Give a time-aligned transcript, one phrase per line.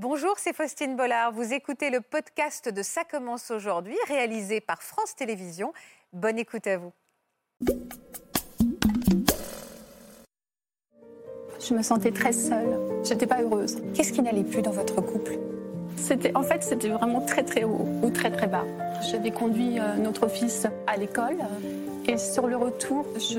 [0.00, 1.32] Bonjour, c'est Faustine Bollard.
[1.32, 5.72] Vous écoutez le podcast de Ça commence aujourd'hui, réalisé par France Télévisions.
[6.12, 6.92] Bonne écoute à vous.
[11.58, 12.78] Je me sentais très seule.
[13.02, 13.78] J'étais pas heureuse.
[13.92, 15.36] Qu'est-ce qui n'allait plus dans votre couple?
[16.34, 18.64] En fait, c'était vraiment très très haut ou très très bas.
[19.10, 21.36] J'avais conduit euh, notre fils à l'école
[22.08, 23.38] et sur le retour, je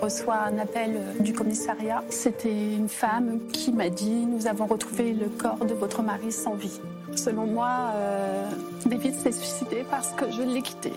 [0.00, 2.04] reçois un appel euh, du commissariat.
[2.08, 6.54] C'était une femme qui m'a dit Nous avons retrouvé le corps de votre mari sans
[6.54, 6.80] vie.
[7.16, 8.44] Selon moi, euh,
[8.86, 10.92] David s'est suicidé parce que je l'ai quitté.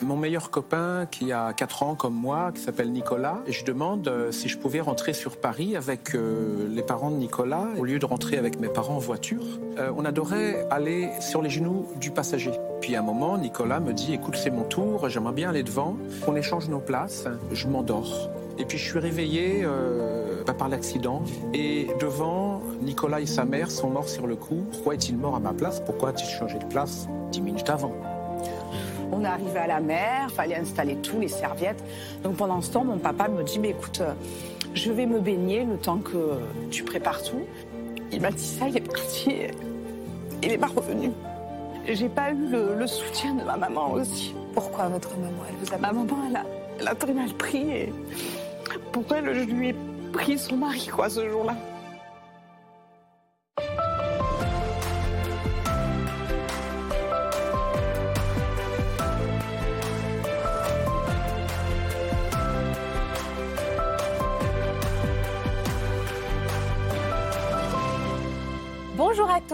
[0.00, 4.06] Mon meilleur copain qui a 4 ans comme moi, qui s'appelle Nicolas, et je demande
[4.06, 7.98] euh, si je pouvais rentrer sur Paris avec euh, les parents de Nicolas au lieu
[7.98, 9.42] de rentrer avec mes parents en voiture.
[9.78, 12.52] Euh, on adorait aller sur les genoux du passager.
[12.80, 15.96] Puis à un moment, Nicolas me dit écoute, c'est mon tour, j'aimerais bien aller devant,
[16.26, 18.30] on échange nos places, je m'endors.
[18.58, 21.22] Et puis je suis réveillé euh, bah, par l'accident.
[21.54, 24.66] Et devant, Nicolas et sa mère sont morts sur le coup.
[24.72, 25.80] Pourquoi est-il mort à ma place?
[25.80, 28.17] Pourquoi a-t-il changé de place 10 minutes avant?
[29.12, 31.82] On est arrivé à la mer, fallait installer tout, les serviettes.
[32.22, 34.12] Donc pendant ce temps, mon papa me dit, mais écoute, euh,
[34.74, 36.38] je vais me baigner le temps que
[36.70, 37.42] tu prépares tout.
[38.12, 39.34] Il m'a dit ça, il est parti.
[40.42, 41.10] Il n'est pas revenu.
[41.86, 44.34] J'ai pas eu le, le soutien de ma maman aussi.
[44.54, 46.44] Pourquoi votre maman Elle vous a Ma maman, elle a,
[46.80, 47.92] elle a très mal pris et
[48.92, 49.76] pour elle, je lui ai
[50.12, 51.54] pris son mari, quoi, ce jour-là?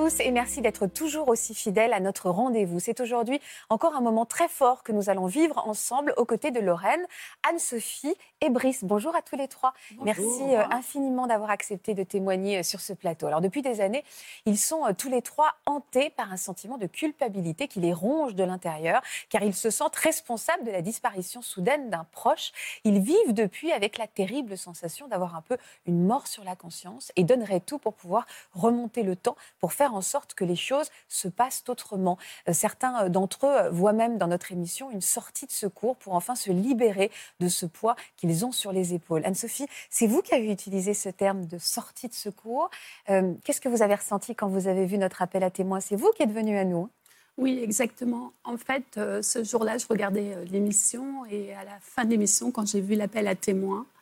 [0.05, 2.78] Tous et merci d'être toujours aussi fidèles à notre rendez-vous.
[2.78, 6.60] C'est aujourd'hui encore un moment très fort que nous allons vivre ensemble aux côtés de
[6.60, 7.00] Lorraine,
[7.48, 8.84] Anne-Sophie et Brice.
[8.84, 9.72] Bonjour à tous les trois.
[10.02, 13.28] Merci euh, infiniment d'avoir accepté de témoigner euh, sur ce plateau.
[13.28, 14.05] Alors depuis des années,
[14.44, 18.34] ils sont euh, tous les trois hantés par un sentiment de culpabilité qui les ronge
[18.34, 22.53] de l'intérieur car ils se sentent responsables de la disparition soudaine d'un proche.
[22.84, 25.56] Ils vivent depuis avec la terrible sensation d'avoir un peu
[25.87, 29.94] une mort sur la conscience et donneraient tout pour pouvoir remonter le temps pour faire
[29.94, 32.19] en sorte que les choses se passent autrement.
[32.49, 36.15] Euh, Certains euh, d'entre eux voient même dans notre émission une sortie de secours pour
[36.15, 37.10] enfin se libérer
[37.41, 39.22] de ce poids qu'ils ont sur les épaules.
[39.25, 42.71] Anne-Sophie, c'est vous qui avez utilisé ce terme de sortie de secours.
[43.10, 45.81] Euh, Qu'est-ce que vous avez ressenti quand vous avez vu notre appel à témoins?
[45.81, 46.82] C'est vous qui êtes venu à nous.
[46.84, 46.91] hein
[47.37, 48.32] Oui, exactement.
[48.44, 52.50] En fait, euh, ce jour-là, je regardais euh, l'émission et à la fin de l'émission,
[52.53, 53.94] quand j'ai vu l'appel à témoins, euh,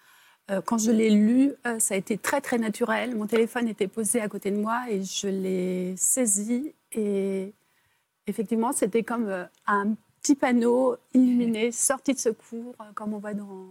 [0.65, 3.17] quand je l'ai lu, euh, ça a été très très naturel.
[3.17, 7.53] Mon téléphone était posé à côté de moi et je l'ai saisi et
[8.27, 13.35] effectivement, c'était comme euh, un petit panneau illuminé, sortie de secours, euh, comme on voit
[13.35, 13.67] dans,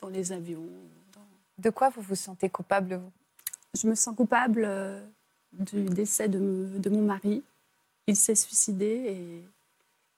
[0.00, 0.66] dans les avions.
[1.14, 1.20] dans-
[1.58, 3.10] De quoi vous vous sentez coupable, vous?
[3.80, 5.00] Je me sens coupable euh,
[5.52, 7.42] du décès de, mon mari.
[8.06, 9.42] Il s'est suicidé et,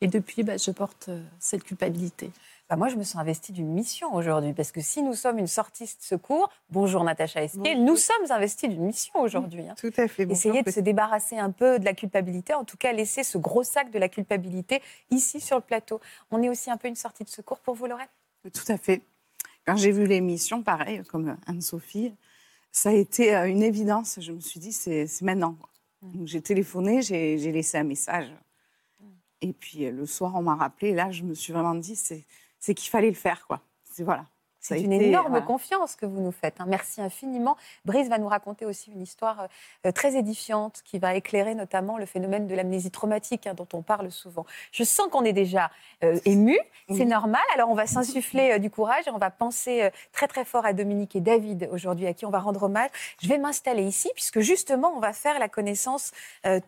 [0.00, 2.30] et depuis, bah, je porte euh, cette culpabilité.
[2.70, 5.46] Bah, moi, je me sens investie d'une mission aujourd'hui, parce que si nous sommes une
[5.46, 9.68] sortie de secours, bonjour Natacha Esquier, nous sommes investis d'une mission aujourd'hui.
[9.68, 9.74] hein.
[9.76, 10.22] Tout à fait.
[10.30, 13.64] Essayer de se débarrasser un peu de la culpabilité, en tout cas laisser ce gros
[13.64, 14.80] sac de la culpabilité
[15.10, 16.00] ici sur le plateau.
[16.30, 18.08] On est aussi un peu une sortie de secours pour vous, Lorraine?
[18.44, 19.02] Tout à fait.
[19.66, 22.14] Quand j'ai vu l'émission, pareil, comme Anne-Sophie,
[22.72, 24.18] ça a été euh, une évidence.
[24.20, 25.56] Je me suis dit, c'est maintenant.
[26.00, 28.30] Donc, J'ai téléphoné, j'ai laissé un message.
[29.42, 30.90] Et puis euh, le soir, on m'a rappelé.
[30.92, 32.24] Et là, je me suis vraiment dit, c'est
[32.64, 33.46] c'est qu'il fallait le faire.
[33.46, 33.60] quoi.
[33.92, 34.24] C'est voilà.
[34.58, 35.44] C'est une été, énorme voilà.
[35.44, 36.58] confiance que vous nous faites.
[36.58, 36.64] hein.
[36.66, 37.58] Merci infiniment.
[37.84, 39.48] Brice va nous raconter aussi une histoire
[39.84, 43.82] euh, très édifiante qui va éclairer notamment le phénomène de l'amnésie traumatique hein, dont on
[43.82, 44.46] parle souvent.
[44.72, 45.70] Je sens qu'on est déjà
[46.02, 46.58] euh, ému,
[46.88, 47.42] c'est normal.
[47.52, 50.64] Alors on va s'insuffler euh, du courage et on va penser euh, très très fort
[50.64, 52.88] à Dominique et David aujourd'hui à qui on va rendre hommage.
[53.20, 56.12] Je vais m'installer ici puisque justement on va faire la connaissance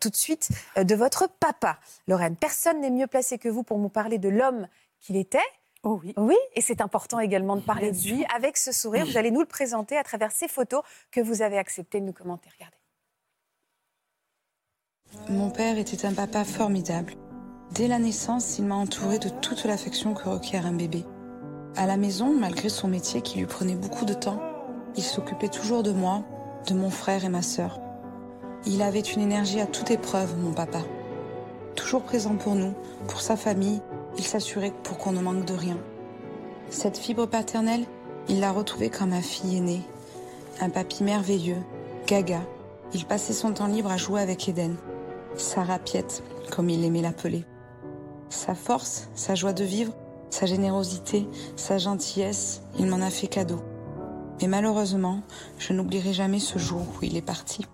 [0.00, 2.36] tout de suite de votre papa, Lorraine.
[2.36, 4.68] Personne n'est mieux placé que vous pour nous parler de l'homme
[5.00, 5.38] qu'il était.
[5.82, 6.14] Oh oui.
[6.16, 9.06] Oui, et c'est important également de parler de lui avec ce sourire.
[9.06, 12.12] Vous allez nous le présenter à travers ces photos que vous avez accepté de nous
[12.12, 12.48] commenter.
[12.54, 12.76] Regardez.
[15.28, 17.14] Mon père était un papa formidable.
[17.72, 21.04] Dès la naissance, il m'a entouré de toute l'affection que requiert un bébé.
[21.76, 24.40] À la maison, malgré son métier qui lui prenait beaucoup de temps,
[24.96, 26.24] il s'occupait toujours de moi,
[26.66, 27.80] de mon frère et ma sœur.
[28.66, 30.80] Il avait une énergie à toute épreuve, mon papa.
[31.74, 32.74] Toujours présent pour nous,
[33.08, 33.82] pour sa famille,
[34.18, 35.78] il s'assurait pour qu'on ne manque de rien.
[36.70, 37.84] Cette fibre paternelle,
[38.28, 39.82] il l'a retrouvée quand ma fille est née.
[40.60, 41.62] Un papy merveilleux,
[42.06, 42.40] gaga.
[42.94, 44.76] Il passait son temps libre à jouer avec Eden.
[45.36, 47.44] Sarah Piette, comme il aimait l'appeler.
[48.30, 49.92] Sa force, sa joie de vivre,
[50.30, 53.62] sa générosité, sa gentillesse, il m'en a fait cadeau.
[54.40, 55.20] Mais malheureusement,
[55.58, 57.64] je n'oublierai jamais ce jour où il est parti.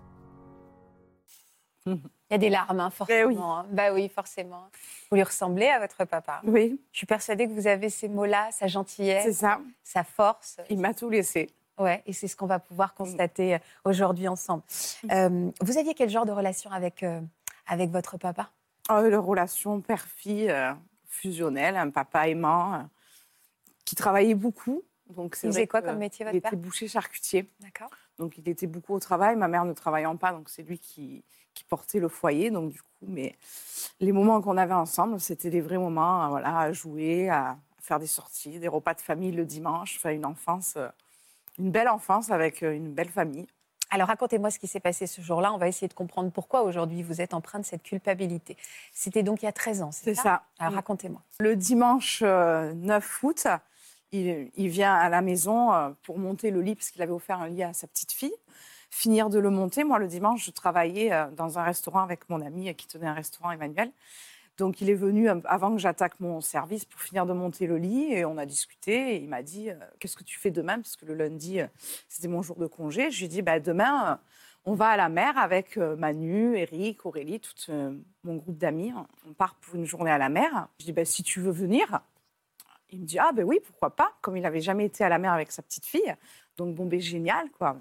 [2.32, 3.28] Il y a des larmes, hein, forcément.
[3.28, 3.36] oui.
[3.38, 3.66] hein.
[3.70, 4.64] Bah oui, forcément.
[5.12, 6.40] Vous lui ressemblez à votre papa.
[6.42, 9.60] Oui, Je suis persuadée que vous avez ces mots-là, sa gentillesse, c'est ça.
[9.84, 10.56] sa force.
[10.70, 11.50] Il m'a tout laissé.
[11.76, 14.62] Ouais, et c'est ce qu'on va pouvoir constater euh, aujourd'hui ensemble.
[15.10, 17.20] Euh, vous aviez quel genre de relation avec, euh,
[17.66, 18.48] avec votre papa?
[18.88, 20.72] Oh, une relation père-fille euh,
[21.10, 22.88] fusionnelle, un papa aimant,
[23.84, 24.82] qui travaillait beaucoup.
[25.12, 27.48] Donc, Il faisait quoi comme métier, votre Il était père boucher charcutier.
[27.60, 27.90] D'accord.
[28.18, 29.36] Donc, il était beaucoup au travail.
[29.36, 31.24] Ma mère ne travaillant pas, donc c'est lui qui,
[31.54, 32.50] qui portait le foyer.
[32.50, 33.34] Donc, du coup, mais
[34.00, 37.98] les moments qu'on avait ensemble, c'était des vrais moments, euh, voilà, à jouer, à faire
[37.98, 39.96] des sorties, des repas de famille le dimanche.
[39.96, 40.88] Enfin, une enfance, euh,
[41.58, 43.46] une belle enfance avec euh, une belle famille.
[43.92, 45.52] Alors racontez-moi ce qui s'est passé ce jour-là.
[45.52, 48.56] On va essayer de comprendre pourquoi aujourd'hui vous êtes empreint de cette culpabilité.
[48.94, 50.42] C'était donc il y a 13 ans, c'est C'est ça ça.
[50.58, 51.20] Alors racontez-moi.
[51.40, 53.46] Le dimanche euh, 9 août,
[54.12, 57.48] il, vient à la maison euh, pour monter le lit, parce qu'il avait offert un
[57.48, 58.34] lit à sa petite fille.
[58.90, 59.84] Finir de le monter.
[59.84, 63.06] Moi, le dimanche, je travaillais euh, dans un restaurant avec mon ami euh, qui tenait
[63.06, 63.90] un restaurant, Emmanuel.
[64.58, 68.12] Donc, il est venu avant que j'attaque mon service pour finir de monter le lit
[68.12, 69.14] et on a discuté.
[69.14, 70.76] Et il m'a dit Qu'est-ce que tu fais demain?
[70.76, 71.60] Parce que le lundi,
[72.06, 73.10] c'était mon jour de congé.
[73.10, 74.20] Je lui ai dit bah, Demain,
[74.66, 77.72] on va à la mer avec Manu, Eric, Aurélie, tout
[78.24, 78.92] mon groupe d'amis.
[79.26, 80.68] On part pour une journée à la mer.
[80.78, 82.02] Je dis bah, Si tu veux venir,
[82.92, 85.18] il me dit ah ben oui pourquoi pas comme il n'avait jamais été à la
[85.18, 86.14] mer avec sa petite fille
[86.56, 87.76] donc bon ben génial quoi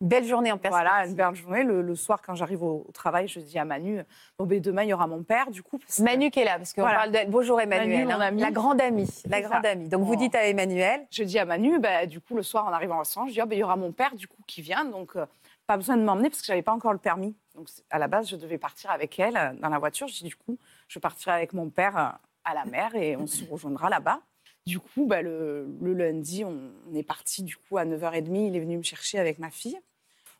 [0.00, 0.80] Belle journée en personne.
[0.80, 3.64] voilà une belle journée le, le soir quand j'arrive au, au travail je dis à
[3.64, 4.00] Manu
[4.38, 6.56] bon ben demain il y aura mon père du coup parce Manu qui est là,
[6.56, 6.98] parce qu'on Voilà.
[6.98, 7.30] parle de...
[7.30, 8.40] Bonjour Emmanuel, Manu, hein, ami.
[8.42, 9.08] la grande amie.
[9.28, 9.70] La grande ça.
[9.72, 9.88] amie.
[9.88, 10.16] Donc vous Oh.
[10.16, 13.04] dites à Emmanuel, je dis à Manu ben du coup le soir en arrivant au
[13.04, 15.16] centre je dis ah, ben, il y aura mon père du coup qui vient donc
[15.16, 15.26] euh,
[15.66, 18.28] pas besoin de m'emmener parce que j'avais pas encore le permis donc à la base
[18.28, 21.32] je devais partir avec elle euh, dans la voiture je dis du coup je partirai
[21.34, 22.08] avec mon père euh,
[22.44, 24.20] à la mer et on se rejoindra là-bas
[24.68, 26.58] Du coup, bah, le, le lundi, on,
[26.90, 28.48] on est parti du coup à 9h30.
[28.48, 29.78] Il est venu me chercher avec ma fille.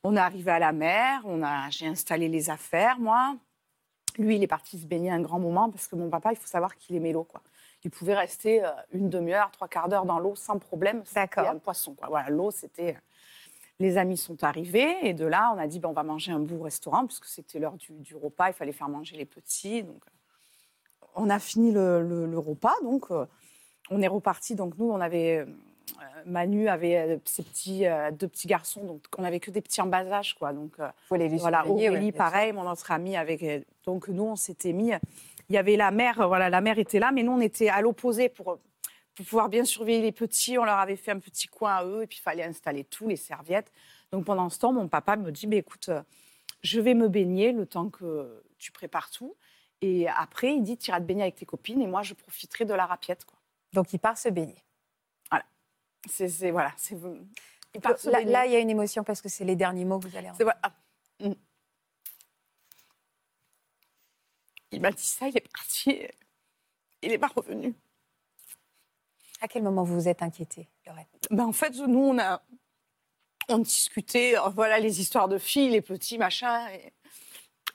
[0.05, 1.23] On est arrivé à la mer.
[1.25, 3.37] On a, j'ai installé les affaires, moi.
[4.19, 6.47] Lui, il est parti se baigner un grand moment parce que mon papa, il faut
[6.47, 7.25] savoir qu'il aimait l'eau.
[7.25, 7.41] Quoi.
[7.85, 11.03] Il pouvait rester euh, une demi-heure, trois quarts d'heure dans l'eau sans problème.
[11.15, 11.49] D'accord.
[11.49, 11.95] un poisson.
[11.95, 12.09] Quoi.
[12.09, 12.97] Voilà, l'eau, c'était.
[12.97, 13.01] euh,
[13.79, 16.41] Les amis sont arrivés et de là, on a dit ben, on va manger un
[16.41, 18.49] bout au restaurant puisque c'était l'heure du, du repas.
[18.51, 19.85] Il fallait faire manger les petits.
[19.85, 22.75] Donc, euh, on a fini le, le- le repas.
[22.83, 23.11] Donc,
[23.91, 24.55] on est reparti.
[24.55, 25.39] Donc, nous, on avait.
[25.39, 25.47] euh,
[26.27, 29.81] Manu avait euh, ses petits, euh, deux petits garçons, donc on n'avait que des petits
[29.81, 30.53] en bas âge, quoi.
[30.53, 33.43] Donc, euh, les voilà, ouais, Aurélie, pareil, mon autre ami avec.
[33.85, 34.93] Donc nous, on s'était mis.
[35.49, 37.81] Il y avait la mère, voilà, la mère était là, mais nous, on était à
[37.81, 38.59] l'opposé pour,
[39.15, 40.59] pour pouvoir bien surveiller les petits.
[40.59, 43.09] On leur avait fait un petit coin à eux, et puis il fallait installer tout,
[43.09, 43.73] les serviettes.
[44.13, 45.91] Donc pendant ce temps, mon papa me dit, mais écoute,
[46.61, 49.35] je vais me baigner le temps que tu prépares tout.
[49.81, 52.67] Et après, il dit, tu iras te baigner avec tes copines, et moi, je profiterai
[52.67, 53.38] de la rapiette, quoi.
[53.73, 54.63] Donc il part se baigner.
[56.09, 56.97] C'est- voilà, c'est.
[57.75, 58.33] Il part se Là, baigner.
[58.33, 60.31] là, il y a une émotion parce que c'est les derniers mots que vous allez
[60.37, 60.57] C'est entendre.
[61.21, 61.35] voilà.
[61.35, 61.39] Mm.
[64.71, 66.03] Il m'a dit ça, il est parti.
[67.03, 67.75] Il n'est pas revenu.
[69.41, 72.43] À quel moment vous vous êtes inquiétée, Lorraine Ben, en fait, nous, on a
[73.51, 76.69] on discutait, euh, voilà, les histoires de filles, les petits, machin.
[76.71, 76.93] Et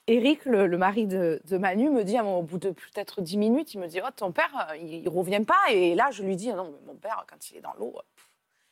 [0.07, 3.73] Eric, le, le mari de, de Manu, me dit, au bout de peut-être dix minutes,
[3.73, 5.71] il me dit, oh, ton père, euh, il, ne revient pas.
[5.71, 8.01] Et là, je lui dis, non, mais mon père, quand il est dans l'eau, euh,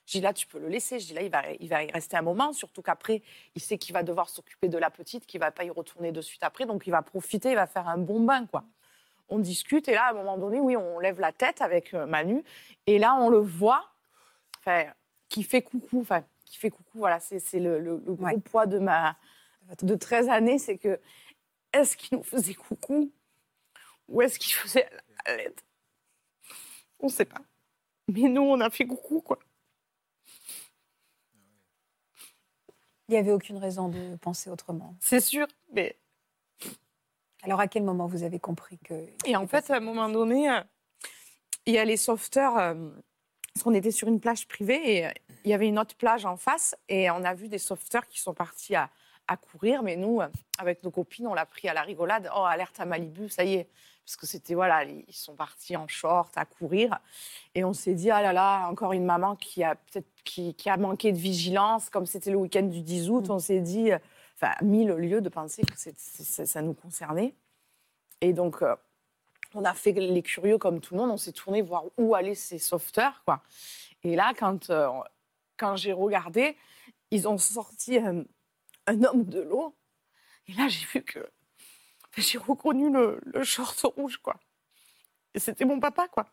[0.08, 1.00] je dis, là, tu peux le laisser.
[1.00, 3.22] Je dis, là, il va, il va y rester un moment, surtout qu'après,
[3.56, 6.20] il sait qu'il va devoir s'occuper de la petite, qu'il va pas y retourner de
[6.20, 6.66] suite après.
[6.66, 8.66] Donc, il va profiter, il va faire un bon bain, quoi.
[9.30, 12.06] On discute, et là, à un moment donné, oui, on lève la tête avec euh,
[12.06, 12.44] Manu.
[12.88, 13.86] Et là, on le voit,
[14.60, 14.84] enfin,
[15.30, 18.38] qui fait coucou, enfin, qui fait coucou, voilà, c'est c'est le, le- le gros Ouais.
[18.38, 19.16] poids de ma
[19.84, 21.00] de 13 années, c'est que
[21.74, 23.12] est-ce qu'il nous faisait coucou
[24.08, 24.90] ou est-ce qu'il faisait
[25.26, 25.60] à l'aide
[27.00, 27.42] On ne sait pas.
[28.08, 29.40] Mais nous, on a fait coucou, quoi.
[33.08, 34.96] Il n'y avait aucune raison de penser autrement.
[35.00, 35.48] C'est sûr.
[35.74, 35.98] Mais...
[37.44, 39.08] Alors à quel moment vous avez compris que...
[39.26, 40.62] Et en fait, à un moment donné, euh,
[41.66, 42.90] il y a les sauveteurs, euh,
[43.54, 45.12] parce qu'on était sur une plage privée et euh,
[45.44, 48.20] il y avait une autre plage en face et on a vu des sauveteurs qui
[48.20, 48.90] sont partis à,
[49.28, 49.84] à courir.
[49.84, 52.30] Mais nous, euh, avec nos copines, on l'a pris à la rigolade.
[52.36, 53.70] Oh, alerte à Malibu, ça y est.
[54.06, 57.00] Parce que c'était, voilà, ils sont partis en short à courir.
[57.56, 60.70] Et on s'est dit, ah là là, encore une maman qui a peut-être qui, qui
[60.70, 61.90] a manqué de vigilance.
[61.90, 64.00] Comme c'était le week-end du 10 août, on s'est dit, euh,
[64.36, 67.36] enfin, mille lieux de penser que ça nous concernait.
[68.22, 68.76] Et donc, euh,
[69.54, 71.12] on a fait les curieux comme tout le monde.
[71.12, 73.42] On s'est tourné voir où allaient ces sauveteurs, quoi.
[74.04, 74.90] Et là, quand, euh,
[75.58, 76.56] quand j'ai regardé,
[77.12, 78.24] ils ont sorti un,
[78.88, 79.76] un homme de l'eau.
[80.48, 84.40] Et là, j'ai vu que enfin, j'ai reconnu le, le short rouge, quoi.
[85.34, 86.28] Et c'était mon papa, quoi.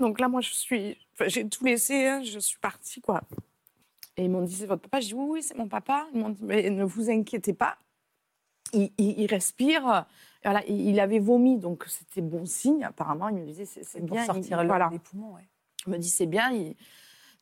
[0.00, 2.06] Donc là, moi, je suis, enfin, j'ai tout laissé.
[2.06, 3.22] hein, je suis partie, quoi.
[4.16, 5.00] Et ils m'ont dit c'est votre papa?
[5.00, 6.06] J'ai dit oui, oui, c'est mon papa.
[6.12, 7.78] Ils m'ont dit mais ne vous inquiétez pas.
[8.72, 10.06] il, il- il respire.
[10.44, 12.84] Voilà, il, avait vomi, donc c'était bon signe.
[12.84, 14.24] Apparemment, il me disait c'est c'est pour bien.
[14.26, 14.88] sortir il, voilà.
[14.88, 15.34] des poumons.
[15.34, 15.48] ouais.
[15.86, 16.50] Il me dit c'est bien.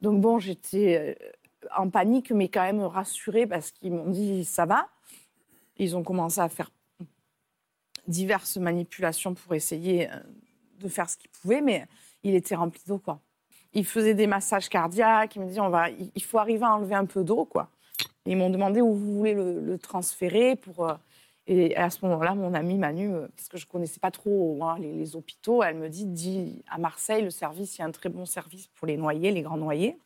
[0.01, 1.31] Donc bon, j'étais euh,
[1.76, 4.88] en panique, mais quand même rassurée parce qu'ils m'ont dit ça va.
[5.76, 6.71] Ils ont commencé à faire
[8.07, 10.17] diverses manipulations pour essayer euh,
[10.81, 11.87] de faire ce qu'ils pouvaient, mais
[12.23, 13.21] il était rempli d'eau, quoi.
[13.73, 15.37] Il faisait des massages cardiaques.
[15.37, 17.71] Il me dit on va, il faut arriver à enlever un peu d'eau, quoi.
[18.26, 20.88] Ils m'ont demandé où vous voulez le, transférer pour.
[20.88, 20.95] euh,
[21.47, 24.76] et à ce moment-là, mon amie Manu, euh, parce que je connaissais pas trop hein,
[24.79, 27.90] les, les hôpitaux, elle me dit, dis à Marseille, le service, il y a un
[27.90, 29.99] très bon service pour les noyés, les grands noyés.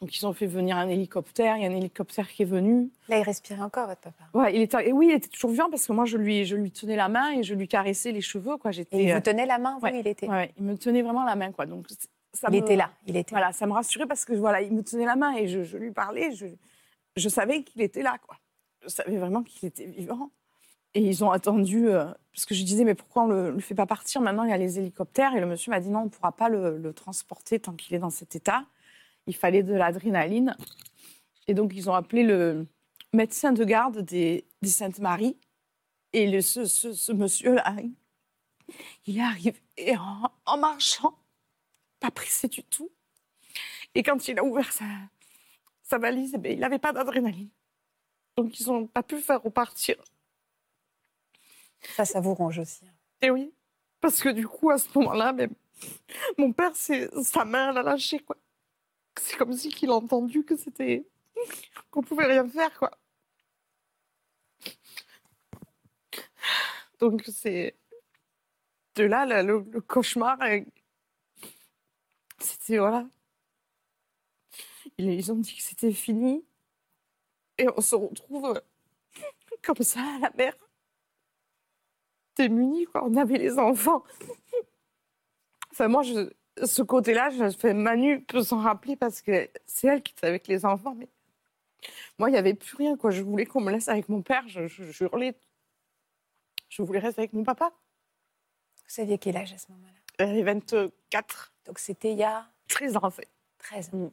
[0.00, 2.88] Donc ils ont fait venir un hélicoptère, il y a un hélicoptère qui est venu.
[3.08, 4.24] Là, il respirait encore, votre papa.
[4.32, 6.54] Ouais, il était, et oui, il était toujours vivant parce que moi, je lui, je
[6.54, 8.70] lui tenais la main et je lui caressais les cheveux, quoi.
[8.70, 10.28] J'étais, Et il euh, vous tenait la main, vous, ouais, il était?
[10.28, 11.66] ouais, il me tenait vraiment la main, quoi.
[11.66, 11.86] Donc
[12.32, 13.40] ça Il me- était là, il était là.
[13.40, 15.76] Voilà, ça me rassurait parce que voilà, il me tenait la main et je, je
[15.76, 16.30] lui parlais.
[16.32, 16.46] Je,
[17.16, 18.36] je savais qu'il était là, quoi.
[18.84, 20.30] Je savais vraiment qu'il était vivant.
[20.94, 23.60] Et ils ont attendu, euh, parce que je disais, mais pourquoi on ne le, le
[23.60, 24.20] fait pas partir?
[24.20, 25.34] Maintenant, il y a les hélicoptères.
[25.34, 27.94] Et le monsieur m'a dit, non, on ne pourra pas le, le transporter tant qu'il
[27.96, 28.64] est dans cet état.
[29.28, 30.56] Il fallait de l'adrénaline.
[31.46, 32.66] Et donc, ils ont appelé le
[33.12, 35.36] médecin de garde des, des Saintes-Maries.
[36.12, 37.76] Et le, ce, ce, ce monsieur-là,
[39.06, 39.60] il est arrivé
[39.96, 41.14] en, en marchant,
[42.00, 42.90] pas pressé du tout.
[43.94, 44.86] Et quand il a ouvert sa,
[45.82, 47.50] sa valise, eh ben, il n'avait pas d'adrénaline.
[48.36, 49.96] Donc, ils n'ont pas pu faire repartir.
[51.82, 52.86] Ça, ça vous ronge aussi.
[53.20, 53.52] Et oui,
[54.00, 55.54] parce que du coup, à ce moment-là, même,
[56.38, 58.36] mon père, sa main, elle a lâché, quoi.
[59.20, 61.06] C'est comme si qu'il a entendu que c'était...
[61.90, 62.90] qu'on pouvait rien faire, quoi.
[66.98, 67.76] Donc, c'est...
[68.96, 70.38] De là, le, le cauchemar,
[72.38, 73.06] c'était, voilà...
[74.98, 76.44] Ils, ont dit que c'était fini.
[77.56, 78.60] Et on se retrouve
[79.62, 80.54] comme ça à la mer
[82.36, 83.04] démunis, quoi.
[83.04, 84.04] On avait les enfants.
[85.72, 86.30] Enfin, moi, je,
[86.66, 90.46] ce côté-là, je fais Manu peut s'en rappeler parce que c'est elle qui était avec
[90.48, 90.94] les enfants.
[90.96, 91.08] Mais
[92.18, 93.10] moi, il n'y avait plus rien, quoi.
[93.10, 94.46] Je voulais qu'on me laisse avec mon père.
[94.48, 95.34] Je, je, je hurlais.
[96.68, 97.72] Je voulais rester avec mon papa.
[98.84, 100.24] Vous saviez quel âge à ce moment-là?
[100.24, 103.28] Avait 24, Donc, c'était il y a 13 ans, en fait.
[103.58, 103.96] 13 ans.
[103.98, 104.10] Mm.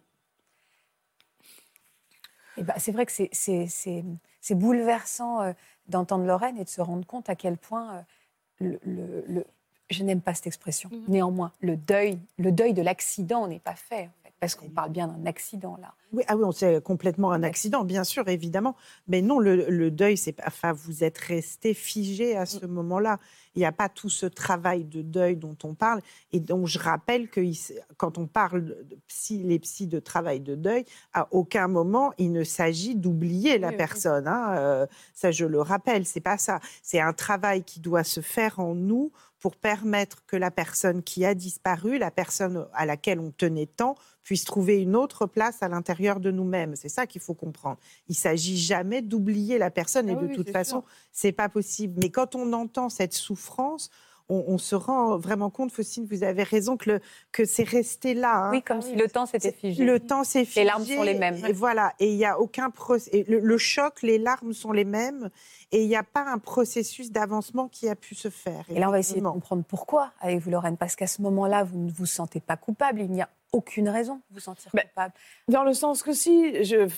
[2.57, 5.53] Et ben, c'est vrai que c'est- bouleversant euh,
[5.87, 8.01] d'entendre Lorraine et de se rendre compte à quel point euh,
[8.59, 9.47] le, le- le-
[9.89, 10.89] je n'aime pas cette expression.
[10.91, 11.03] Mhm.
[11.07, 14.91] Néanmoins, le deuil, le deuil de l'accident n'est pas fait, en fait, parce qu'on parle
[14.91, 15.93] bien d'un accident là.
[16.11, 18.75] Oui, ah oui, on sait complètement un accident, bien sûr, évidemment.
[19.07, 20.43] Mais non, le, le deuil, c'est pas.
[20.47, 23.19] Enfin, vous êtes resté figé à ce moment-là.
[23.55, 26.01] Il n'y a pas tout ce travail de deuil dont on parle.
[26.31, 27.57] Et donc, je rappelle que il-
[27.97, 32.31] quand on parle de psy, les psys de travail de deuil, à aucun moment il
[32.31, 33.77] ne s'agit d'oublier la Oui, oui.
[33.77, 34.27] personne.
[34.27, 34.55] hein.
[34.57, 36.59] Euh, ça, je le rappelle, c'est pas ça.
[36.81, 39.11] C'est un travail qui doit se faire en nous
[39.45, 43.93] pour permettre que la personne qui a disparu, la personne à laquelle on tenait tant,
[44.23, 46.75] puisse trouver une autre place à l'intérieur de nous-mêmes.
[46.75, 47.77] C'est ça qu'il faut comprendre.
[48.07, 51.99] Il s'agit jamais d'oublier la personne et Ah de oui, toute façon, c'est pas possible.
[52.01, 53.91] Mais quand on entend cette souffrance,
[54.29, 56.99] on, on se rend vraiment compte, Faustine, vous avez raison, que, le-
[57.31, 58.47] que c'est resté là.
[58.47, 58.51] hein.
[58.51, 59.83] oui, comme si le temps s'était figé.
[59.83, 60.61] Le temps s'est figé.
[60.61, 61.45] Les larmes sont les mêmes.
[61.47, 61.93] Et voilà.
[61.99, 63.13] Et il y a aucun process.
[63.13, 65.29] et Le, le choc, les larmes sont les mêmes.
[65.71, 68.65] Et il n'y a pas un processus d'avancement qui a pu se faire.
[68.69, 71.63] Et là, on va essayer de comprendre pourquoi avec vous, Lorraine, parce qu'à ce moment-là,
[71.63, 73.01] vous ne vous sentez pas coupable.
[73.01, 75.13] Il n'y a aucune raison de vous sentir Ben, coupable.
[75.47, 76.89] Dans le sens que si, je...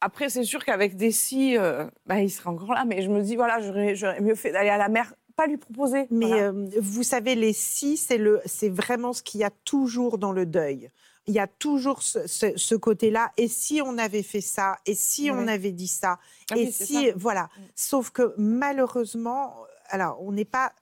[0.00, 2.84] Après, c'est sûr qu'avec des si, euh, bah, il serait encore là.
[2.84, 6.06] Mais je me dis, voilà, j'aurais mieux fait d'aller à la mer, pas lui proposer.
[6.10, 6.48] Mais Voilà.
[6.48, 10.32] euh, vous savez, les si, c'est le, c'est vraiment ce qu'il y a toujours dans
[10.32, 10.90] le deuil.
[11.26, 13.32] Il y a toujours ce, ce- ce côté-là.
[13.36, 16.18] Et si on avait fait ça Et si on avait dit ça
[16.50, 17.12] Ah Et oui, si, ça.
[17.16, 17.48] voilà.
[17.74, 19.54] Sauf que malheureusement,
[19.88, 20.72] alors on n'est pas,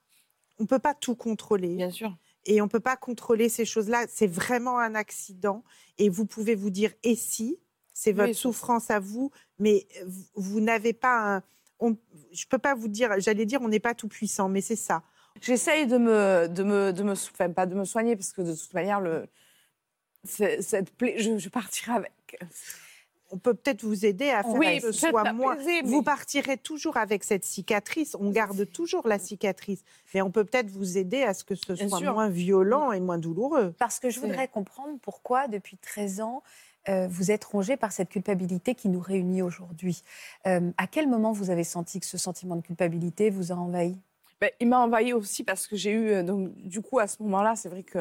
[0.59, 1.77] on peut pas tout contrôler.
[1.77, 2.13] Bien sûr.
[2.45, 4.07] et on peut pas contrôler ces choses-là.
[4.09, 5.63] C'est vraiment un accident
[5.99, 7.59] et vous pouvez vous dire et si?
[7.95, 11.43] C'est votre souffrance à vous, mais vous, vous n'avez pas un.
[11.83, 11.97] On,
[12.33, 15.03] je peux pas vous dire, j'allais dire, on n'est pas tout puissant, mais c'est ça.
[15.41, 18.55] J'essaye de me, de me, de me, enfin, pas de me soigner parce que de
[18.55, 19.27] toute manière, le,
[20.25, 22.13] cette plaie, je, je partirai avec.
[23.35, 25.57] On peut peut-être vous aider à faire Oui, que ce soit moins.
[25.57, 28.15] mais- Vous partirez toujours avec cette cicatrice.
[28.21, 31.73] On garde toujours la cicatrice, mais on peut peut-être vous aider à ce que ce
[31.73, 32.13] Bien soit sûr.
[32.13, 33.75] moins violent et moins douloureux.
[33.79, 36.43] Parce que je voudrais comprendre pourquoi, depuis 13 ans,
[36.89, 40.03] euh, vous êtes rongé par cette culpabilité qui nous réunit aujourd'hui.
[40.47, 43.97] Euh, à quel moment vous avez senti que ce sentiment de culpabilité vous a envahi?
[44.41, 47.23] Ben, il m'a envahi aussi parce que j'ai eu, euh, donc, du coup, à ce
[47.23, 47.99] moment-là, c'est vrai que.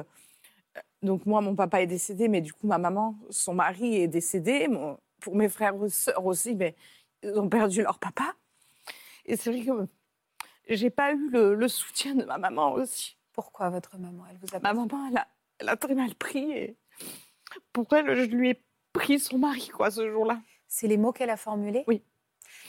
[1.04, 4.68] Donc, moi, mon papa est décédé, mais du coup, ma maman, son mari est décédé.
[4.68, 6.74] Mon- pour mes frères et sœurs aussi, ben,
[7.24, 8.34] ils ont perdu leur papa.
[9.26, 9.88] Et c'est vrai que
[10.68, 13.18] j'ai pas eu le, le soutien de ma maman aussi.
[13.34, 15.28] Pourquoi votre maman Elle vous a Ma maman, elle a,
[15.60, 16.52] elle a très mal pris.
[16.52, 16.76] Et
[17.72, 18.62] pour elle, je lui ai
[18.94, 20.40] pris son mari, quoi, ce jour-là.
[20.68, 22.02] C'est les mots qu'elle a formulés Oui.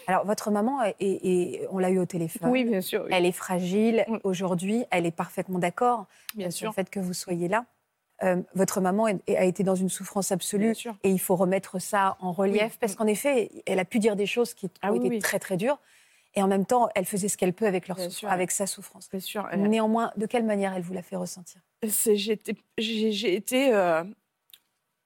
[0.07, 2.51] Alors, votre maman, est, est- on l'a eu au téléphone.
[2.51, 3.03] Oui, bien sûr.
[3.05, 3.11] oui.
[3.13, 4.05] Elle est fragile.
[4.09, 4.19] Oui.
[4.25, 6.69] Aujourd'hui, elle est parfaitement d'accord bien sur sûr.
[6.71, 7.65] le fait que vous soyez là.
[8.23, 10.67] Euh, votre maman a été dans une souffrance absolue.
[10.67, 10.97] Bien sûr.
[11.03, 12.79] Et il faut remettre ça en relief, Oui.
[12.81, 15.57] parce qu'en effet, elle a pu dire des choses qui Ah ont été très, très
[15.57, 15.79] dures.
[16.35, 18.31] Et en même temps, elle faisait ce qu'elle peut avec, leur sûr.
[18.31, 19.09] avec sa souffrance.
[19.11, 19.47] Bien sûr.
[19.53, 21.61] elle Néanmoins, de quelle manière elle vous l'a fait ressentir?
[22.79, 23.75] J'ai été.
[23.75, 24.05] euh,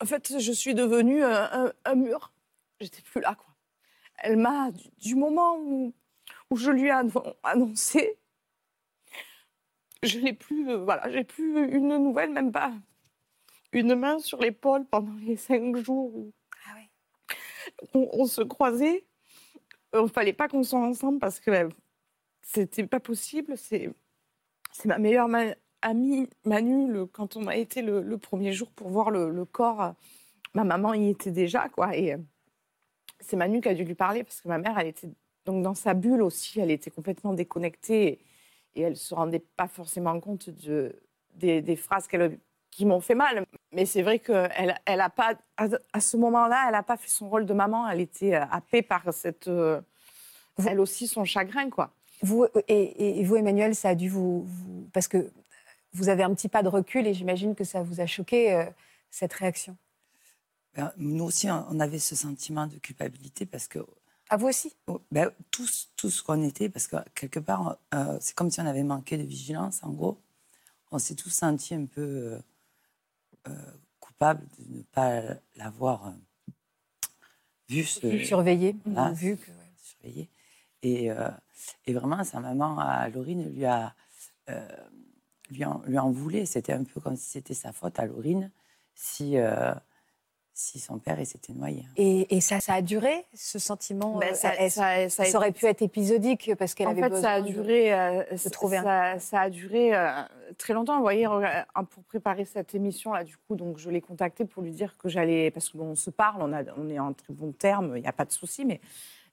[0.03, 2.33] En fait, je suis devenue un, un- un mur.
[2.81, 3.55] J'étais plus là, quoi.
[4.19, 5.95] Elle m'a, du, du moment où,
[6.51, 8.19] où je lui ai annon- annoncé,
[10.03, 10.69] je n'ai plus.
[10.71, 12.73] euh, voilà, j'ai plus une nouvelle, même pas
[13.73, 16.33] une main sur l'épaule pendant les cinq jours où
[16.67, 16.77] Ah
[17.95, 19.07] on, on se croisait.
[19.95, 21.69] Il ne fallait pas qu'on soit ensemble parce que euh,
[22.43, 23.57] c'était pas possible.
[23.57, 23.91] C'est
[24.73, 25.55] c'est ma meilleure ma-
[25.87, 29.95] amie, Manu, le- quand on a été le, premier jour pour voir le, corps,
[30.55, 31.69] ma maman y était déjà.
[31.69, 31.97] quoi.
[31.97, 32.19] Et euh,
[33.21, 35.09] c'est Manu qui a dû lui parler parce que ma mère, elle était
[35.45, 36.61] donc dans sa bulle aussi.
[36.61, 38.21] Elle était complètement déconnectée
[38.75, 40.95] et, elle se rendait pas forcément compte de,
[41.35, 42.09] des, phrases
[42.71, 43.47] qui m'ont fait mal.
[43.73, 47.29] Mais c'est vrai qu'elle elle a pas, à, ce moment-là, elle n'a pas fait son
[47.29, 47.89] rôle de maman.
[47.89, 49.81] Elle était euh, happée par cette, euh,
[50.67, 51.93] elle aussi son chagrin, quoi.
[52.23, 55.31] Vous, et, et vous, Emmanuel, ça a dû vous, vous- Parce que
[55.97, 58.65] vous avez un petit pas de recul et j'imagine que ça vous a choqué, euh,
[59.11, 59.77] cette réaction.
[60.75, 63.79] Ben, nous aussi, on avait ce sentiment de culpabilité parce que
[64.29, 68.35] À vous aussi oh, ben, tous, tous qu'on était, parce que quelque part, euh, c'est
[68.35, 70.19] comme si on avait manqué de vigilance, en gros.
[70.91, 72.39] On s'est tous sentis un peu
[73.49, 75.23] euh, coupables de ne pas
[75.57, 76.13] l'avoir
[77.69, 79.51] vu, ce, Surveillé, Là, vu que...
[79.51, 79.73] ouais.
[79.83, 80.29] surveillé.
[80.83, 81.11] Et,
[81.87, 83.93] et vraiment, sa maman, à Laurine, lui, a,
[84.49, 84.69] euh,
[85.51, 86.47] lui, en, lui en voulait.
[86.47, 88.51] C'était un peu comme si c'était sa faute à Laurine
[88.95, 89.73] si, euh,
[90.55, 91.85] si son père s'était noyé.
[91.99, 95.27] Et, et ça, ça a duré, ce sentiment Ben, euh, ça, elle- ça- ça a
[95.27, 97.93] ça aurait pu être épisodique parce qu'elle En avait fait, besoin ça a de- duré,
[97.93, 100.23] euh, de trouver un- ça, a duré euh,
[100.57, 100.97] très longtemps.
[100.97, 101.27] Vous voyez,
[101.91, 105.11] pour préparer cette émission là, du coup, donc je l'ai contacté pour lui dire que
[105.11, 108.09] j'allais, parce qu'on se parle, on, a, on est en très bons termes, il n'y
[108.09, 108.81] a pas de souci, mais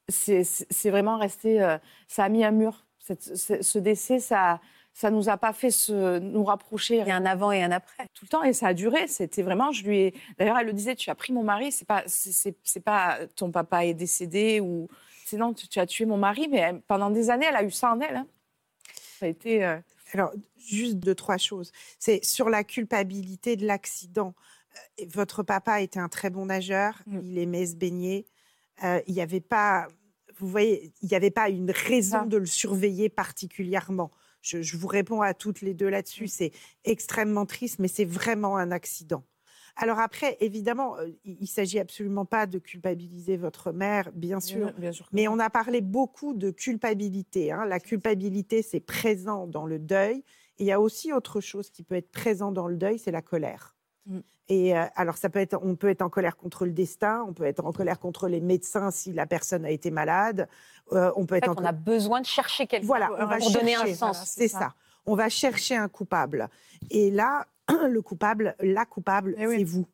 [0.09, 0.43] c'est-
[0.89, 1.77] vraiment resté, euh,
[2.09, 2.85] ça a mis un mur.
[2.99, 4.59] Cette- ce, ce décès, ça,
[4.93, 7.71] ça nous a pas fait se, nous rapprocher Il y a un avant et un
[7.71, 8.05] après.
[8.13, 9.07] tout le temps et ça a duré.
[9.07, 10.13] C'était vraiment, je lui ai.
[10.37, 11.71] D'ailleurs, elle le disait, tu as pris mon mari.
[11.71, 14.87] C'est pas, c'est- pas ton papa est décédé ou
[15.25, 16.47] c'est non, tu, tu as tué mon mari.
[16.49, 18.17] Mais elle- pendant des années, elle a eu ça en elle.
[18.17, 18.27] hein.
[19.19, 19.65] Ça a été.
[19.65, 19.77] euh,
[20.13, 21.71] Alors, juste deux, trois choses.
[21.97, 24.35] C'est sur la culpabilité de l'accident.
[25.01, 27.19] Euh, Votre papa était un très bon nageur, Mm.
[27.23, 28.27] il aimait se baigner.
[28.83, 29.87] Euh, il n'y avait pas,
[30.37, 34.11] vous voyez, il n'y avait pas une raison de le surveiller particulièrement.
[34.43, 36.27] Je, je vous réponds à toutes les deux là-dessus.
[36.27, 36.51] C'est
[36.83, 39.23] extrêmement triste, mais c'est vraiment un accident.
[39.75, 44.71] Alors après, évidemment, euh, il ne s'agit absolument pas de culpabiliser votre mère, bien sûr.
[44.77, 45.07] bien sûr.
[45.11, 47.51] Mais on a parlé beaucoup de culpabilité.
[47.51, 47.65] hein.
[47.65, 50.23] La culpabilité, c'est présent dans le deuil.
[50.59, 53.09] Et il y a aussi autre chose qui peut être présent dans le deuil, c'est
[53.11, 53.72] la colère.
[54.05, 54.19] Mm.
[54.49, 57.33] Et euh, alors, ça peut être, on peut être en colère contre le destin, on
[57.33, 60.49] peut être en colère contre les médecins si la personne a été malade,
[60.91, 63.19] euh, on peut En être fait, en on a besoin de chercher quelqu'un voilà, pour,
[63.19, 64.23] on va pour donner un chercher, sens.
[64.25, 64.73] c'est ça.
[65.05, 66.49] On va chercher un coupable.
[66.89, 67.47] Et là,
[67.89, 69.59] le coupable, la coupable, Eh oui.
[69.59, 69.85] c'est vous.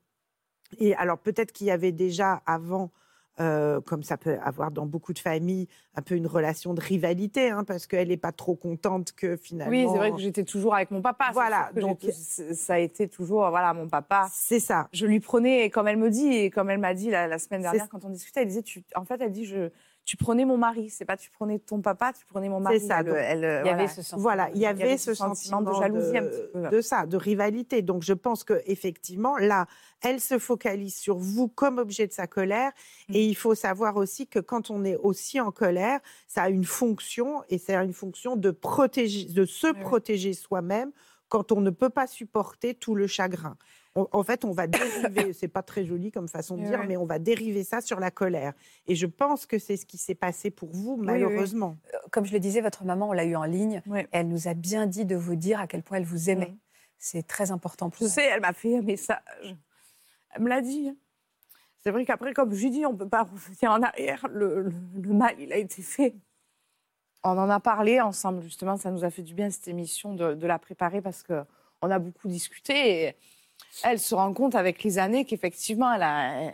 [0.80, 2.92] Et alors peut-être qu'il y avait déjà avant,
[3.40, 7.50] euh, comme ça peut avoir dans beaucoup de familles, un peu une relation de rivalité,
[7.50, 9.72] hein, parce qu'elle n'est pas trop contente que finalement.
[9.72, 11.30] Oui, c'est vrai que j'étais toujours avec mon papa.
[11.34, 14.28] Voilà, donc- ça a été toujours voilà mon papa.
[14.32, 14.88] C'est ça.
[14.92, 17.62] Je lui prenais, comme elle me dit, et comme elle m'a dit la, la semaine
[17.62, 19.70] dernière quand on discutait, elle disait, tu, en fait, elle dit, je,
[20.10, 20.90] tu prenais mon mari.
[20.90, 22.80] C'est pas tu prenais ton papa, tu prenais mon mari.
[22.80, 23.74] C'est ça, Elle- Il y voilà.
[23.74, 24.22] avait ce sentiment.
[24.22, 26.70] Voilà, il y avait ce sentiment de jalousie un de, petit peu.
[26.70, 27.84] de ça, de rivalité.
[27.84, 29.68] Donc je pense que effectivement, là,
[30.02, 32.72] elle se focalise sur vous comme objet de sa colère.
[33.08, 33.14] Mm.
[33.14, 36.66] Et il faut savoir aussi que quand on est aussi en colère, ça a une
[36.66, 40.92] fonction, et c'est une fonction de protéger, de se protéger soi-même
[41.28, 43.58] quand on ne peut pas supporter tout le chagrin.
[43.96, 46.80] On- en fait, on va dériver, c'est pas très joli comme façon de Oui, dire,
[46.82, 46.86] oui.
[46.88, 48.54] mais on va dériver ça sur la colère.
[48.88, 51.06] Et je pense que c'est ce qui s'est passé pour vous, oui.
[51.06, 51.78] malheureusement.
[52.12, 53.82] Comme je le disais, votre maman, on l'a eu en ligne.
[54.12, 56.56] Elle nous a bien dit de vous dire à quel point elle vous aimait.
[56.98, 58.10] C'est très important pour Je elle.
[58.12, 59.20] sais, elle m'a fait un message.
[60.32, 60.90] Elle me l'a dit.
[60.90, 60.96] hein.
[61.82, 64.28] C'est vrai qu'après, comme je dis, on ne peut pas revenir en arrière.
[64.30, 66.14] Le, le- le mal, il a été fait.
[67.24, 68.78] On en a parlé ensemble, justement.
[68.78, 72.00] Ça nous a fait du bien, cette émission, de, de la préparer parce qu'on a
[72.00, 73.04] beaucoup discuté.
[73.08, 73.16] Et
[73.84, 76.52] elle se rend compte avec les années qu'effectivement, elle a,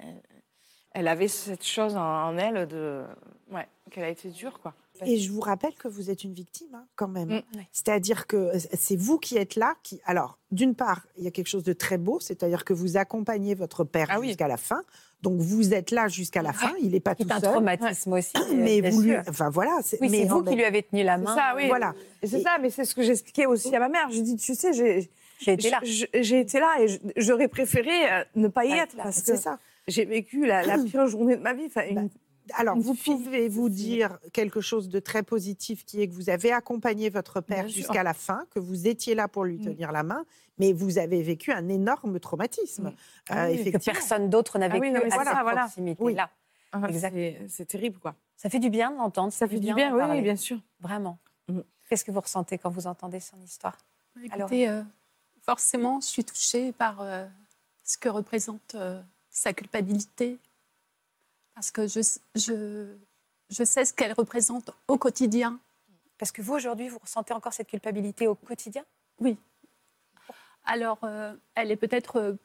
[0.93, 3.03] elle avait cette chose en, en elle de,
[3.51, 4.73] ouais, qu'elle a été dure, quoi.
[5.05, 7.27] Et je vous rappelle que vous êtes une victime, hein, quand même.
[7.27, 7.41] Mm.
[7.73, 9.75] C'est-à-dire que c'est vous qui êtes là.
[9.83, 9.99] Qui...
[10.05, 13.55] Alors, d'une part, il y a quelque chose de très beau, c'est-à-dire que vous accompagnez
[13.55, 14.27] votre père Ah oui.
[14.29, 14.81] jusqu'à la fin.
[15.21, 16.71] Donc, vous êtes là jusqu'à la fin.
[16.79, 17.51] Il n'est pas C'est tout un seul.
[17.51, 18.31] traumatisme aussi.
[18.55, 19.17] Mais vous lui...
[19.27, 19.79] Enfin, voilà.
[19.83, 21.35] c'est- Oui, mais c'est vous qui lui avez tenu la main.
[21.35, 21.67] ça, oui.
[21.67, 21.93] Voilà.
[22.21, 24.09] Et c'est Et- ça, mais c'est ce que j'expliquais aussi à ma mère.
[24.11, 25.79] Je dis, tu sais, j'ai J'ai été là.
[25.83, 29.27] j'ai été là et j'aurais préféré euh, ne pas y Ouais, être là, parce que
[29.27, 29.59] C'est ça.
[29.87, 31.65] j'ai vécu la, la pire journée de ma vie.
[31.67, 32.09] Enfin, une-
[32.53, 36.51] Alors, vous pouvez vous dire quelque chose de très positif qui est que vous avez
[36.51, 39.63] accompagné votre père jusqu'à la fin, que vous étiez là pour lui Mm.
[39.65, 40.25] tenir la main,
[40.59, 42.89] mais vous avez vécu un énorme traumatisme.
[42.89, 42.95] Mm.
[43.29, 43.93] Ah Euh, oui, que que effectivement.
[43.99, 45.61] personne d'autre n'a Ah oui, vécu non, mais à voilà, cette voilà.
[45.61, 46.29] proximité-là.
[46.71, 48.15] Ah, c'est c'est terrible, quoi.
[48.37, 49.31] Ça fait du bien de l'entendre.
[49.33, 50.59] Ça fait du bien, oui, bien sûr.
[50.81, 51.17] Vraiment.
[51.47, 51.59] Mm.
[51.89, 53.77] Qu'est-ce que vous ressentez quand vous entendez son histoire?
[54.31, 54.81] Alors- Écoutez, euh,
[55.45, 57.25] forcément, je suis touchée par euh,
[57.83, 60.39] ce que représente euh, sa culpabilité.
[61.53, 62.01] Parce que je,
[62.35, 62.93] je,
[63.49, 65.59] je sais ce qu'elle représente au quotidien.
[66.17, 68.83] Parce que vous, aujourd'hui, vous ressentez encore cette culpabilité au quotidien?
[69.19, 69.37] Oui.
[70.65, 72.37] Alors, euh, elle est peut-être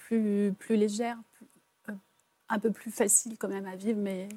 [0.00, 1.16] plus, plus légère,
[1.82, 1.96] plus-
[2.48, 4.28] un peu plus facile quand même à vivre, mais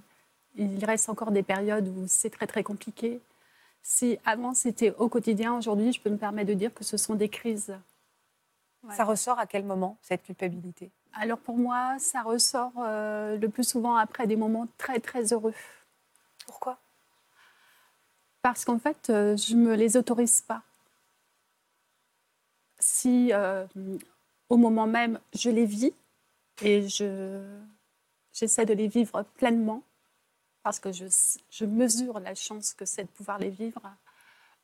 [0.55, 3.21] il reste encore des périodes où c'est très très compliqué.
[3.91, 7.15] Si avant c'était au quotidien, aujourd'hui, je peux me permettre de dire que ce sont
[7.15, 7.75] des crises.
[8.83, 8.93] Ouais.
[8.93, 10.91] Ça ressort à quel moment, cette culpabilité?
[11.13, 15.55] Alors pour moi, ça ressort euh, le plus souvent après des moments très très heureux.
[16.45, 16.77] Pourquoi?
[18.43, 20.61] Parce qu'en fait, euh, je ne me les autorise pas.
[22.77, 23.65] Si euh,
[24.49, 25.95] au moment même, je les vis
[26.61, 27.41] et je,
[28.33, 29.81] j'essaie de les vivre pleinement,
[30.63, 31.05] parce que je,
[31.49, 33.81] je mesure la chance que c'est de pouvoir les vivre.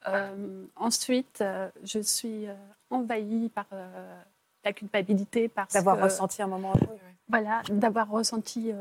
[0.08, 2.56] Euh, ensuite, euh, je suis euh,
[2.90, 4.22] envahie par euh,
[4.64, 7.00] la culpabilité, D'avoir ressenti un moment heureux.
[7.28, 8.72] voilà, d'avoir ressenti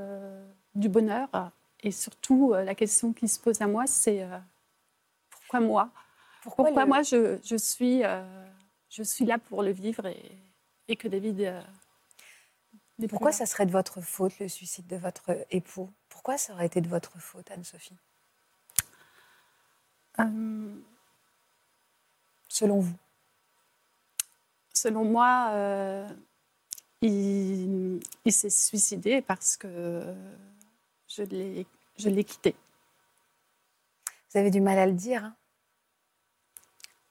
[0.74, 1.28] du bonheur.
[1.82, 4.26] Et surtout, la question qui se pose à moi, c'est
[5.30, 5.90] pourquoi moi?
[6.42, 8.02] Pourquoi, Pourquoi le- moi, je, je suis,
[8.90, 10.32] je suis là pour le vivre et,
[10.88, 11.52] et que David.
[13.08, 15.90] Pourquoi ça serait de votre faute, le suicide de votre époux?
[16.24, 17.98] Pourquoi ça aurait été de votre faute, Anne-Sophie
[20.20, 20.74] Euh,
[22.48, 22.96] Selon vous
[24.72, 26.08] Selon moi, euh,
[27.02, 30.14] il, il s'est suicidé parce que
[31.08, 31.66] je l'ai,
[31.98, 32.56] je l'ai quitté.
[34.30, 35.36] Vous avez du mal à le dire, hein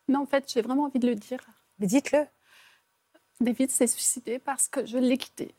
[0.08, 1.46] Non, en fait, j'ai vraiment envie de le dire.
[1.78, 2.26] mais dites-le.
[3.42, 5.54] David s'est suicidé parce que je l'ai quitté.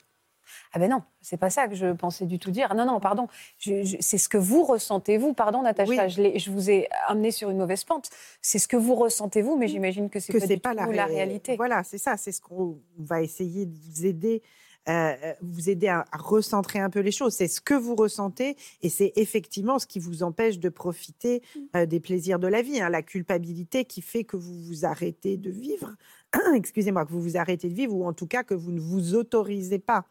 [0.72, 2.74] Ah ben non, c'est pas ça que je pensais du tout dire.
[2.74, 3.28] Non, non, pardon.
[3.58, 5.34] C'est ce que vous ressentez, vous.
[5.34, 6.38] Pardon, Natacha, Oui.
[6.38, 8.10] je, vous ai amené sur une mauvaise pente.
[8.42, 10.96] C'est ce que vous ressentez, vous, mais j'imagine que c'est pas, du pas tout la,
[10.96, 11.56] la, ré- réalité.
[11.56, 14.42] Voilà, c'est ça, c'est ce qu'on va essayer de vous aider,
[14.88, 17.34] euh, vous aider à, à recentrer un peu les choses.
[17.34, 21.42] C'est ce que vous ressentez et c'est effectivement ce qui vous empêche de profiter
[21.74, 25.36] euh, des plaisirs de la vie, hein, la culpabilité qui fait que vous vous arrêtez
[25.38, 25.94] de vivre.
[26.54, 29.14] Excusez-moi, que vous vous arrêtez de vivre ou en tout cas que vous ne vous
[29.14, 30.04] autorisez pas.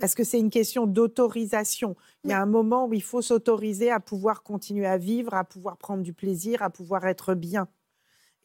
[0.00, 1.94] Parce que c'est une question d'autorisation.
[2.24, 5.44] Il y a un moment où il faut s'autoriser à pouvoir continuer à vivre, à
[5.44, 7.68] pouvoir prendre du plaisir, à pouvoir être bien.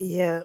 [0.01, 0.41] Et, euh,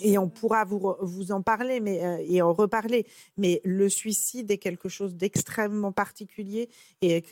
[0.00, 3.06] Et, on pourra vous, en parler mais, euh, et en reparler.
[3.38, 6.68] Mais le suicide est quelque chose d'extrêmement particulier
[7.00, 7.22] et,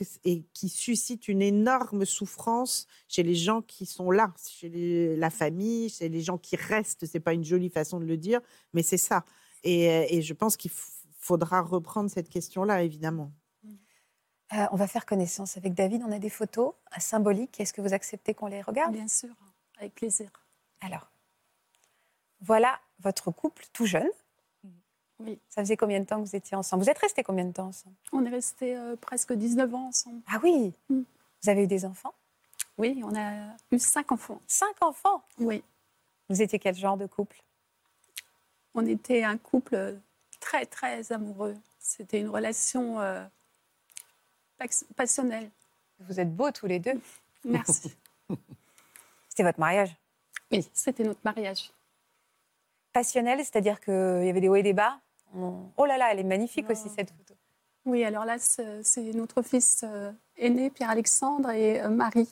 [0.53, 5.89] qui suscite une énorme souffrance chez les gens qui sont là, chez les- la famille,
[5.89, 7.05] chez les gens qui restent.
[7.05, 8.41] C'est pas une jolie façon de le dire,
[8.73, 9.23] mais c'est ça.
[9.63, 13.31] Et, euh, et je pense qu'il f- faudra reprendre cette question-là, évidemment.
[14.53, 16.03] Euh, on va faire connaissance avec David.
[16.05, 17.59] On a des photos euh, symboliques.
[17.59, 18.91] Est-ce que vous acceptez qu'on les regarde?
[18.93, 19.29] Bien sûr,
[19.77, 20.29] avec plaisir.
[20.81, 21.09] Alors,
[22.41, 24.09] voilà votre couple tout jeune.
[25.19, 25.39] Oui.
[25.49, 26.83] Ça faisait combien de temps que vous étiez ensemble?
[26.83, 27.95] Vous êtes restés combien de temps ensemble?
[28.11, 30.21] On est restés euh, presque 19 ans ensemble.
[30.27, 31.01] Ah oui Mm.
[31.41, 32.13] Vous avez eu des enfants?
[32.77, 34.41] Oui, on a eu cinq enfants.
[34.47, 35.23] Cinq enfants?
[35.39, 35.63] Oui.
[36.29, 37.41] Vous étiez quel genre de couple?
[38.73, 39.99] On était un couple
[40.43, 41.55] très, très amoureux.
[41.79, 43.23] C'était une relation euh,
[44.57, 45.49] pas- passionnelle.
[45.99, 46.99] Vous êtes beaux tous les deux.
[47.45, 47.93] Merci.
[49.29, 49.95] C'était votre mariage?
[50.51, 51.71] Oui, c'était notre mariage.
[52.91, 53.93] Passionnel, c'est-à-dire qu'il
[54.25, 54.99] y avait des hauts et des bas?
[55.33, 57.33] On- Oh là là, elle est magnifique aussi cette photo.
[57.85, 62.29] Oui, alors là, c'est c'est notre fils euh, aîné, Pierre-Alexandre, et euh, Marie,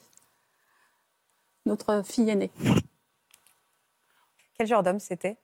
[1.66, 2.52] notre fille aînée.
[4.56, 5.38] Quel genre d'homme c'était?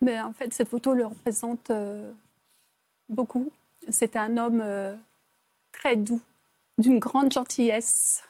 [0.00, 2.12] Mais en fait, cette photo le représente euh,
[3.08, 3.50] beaucoup.
[3.88, 4.94] C'était un homme euh,
[5.72, 6.20] très doux,
[6.78, 8.22] d'une grande gentillesse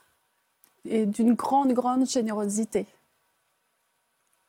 [0.85, 2.87] et d'une grande, grande générosité.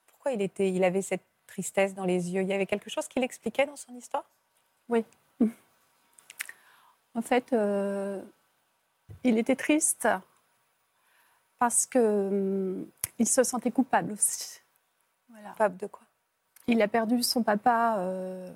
[0.08, 2.42] Pourquoi il, était, il avait cette tristesse dans les yeux?
[2.42, 4.26] Il y avait quelque chose qui l'expliquait dans son histoire?
[7.16, 8.22] En fait, euh,
[9.24, 10.08] il était triste
[11.58, 12.86] parce que
[13.20, 14.60] hum, se sentait coupable aussi.
[15.30, 15.50] Voilà.
[15.52, 16.05] Coupable de quoi?
[16.68, 18.50] Il a perdu son papa euh,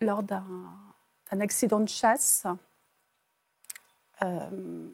[0.00, 2.46] lors d'un accident de chasse.
[4.22, 4.88] Euh,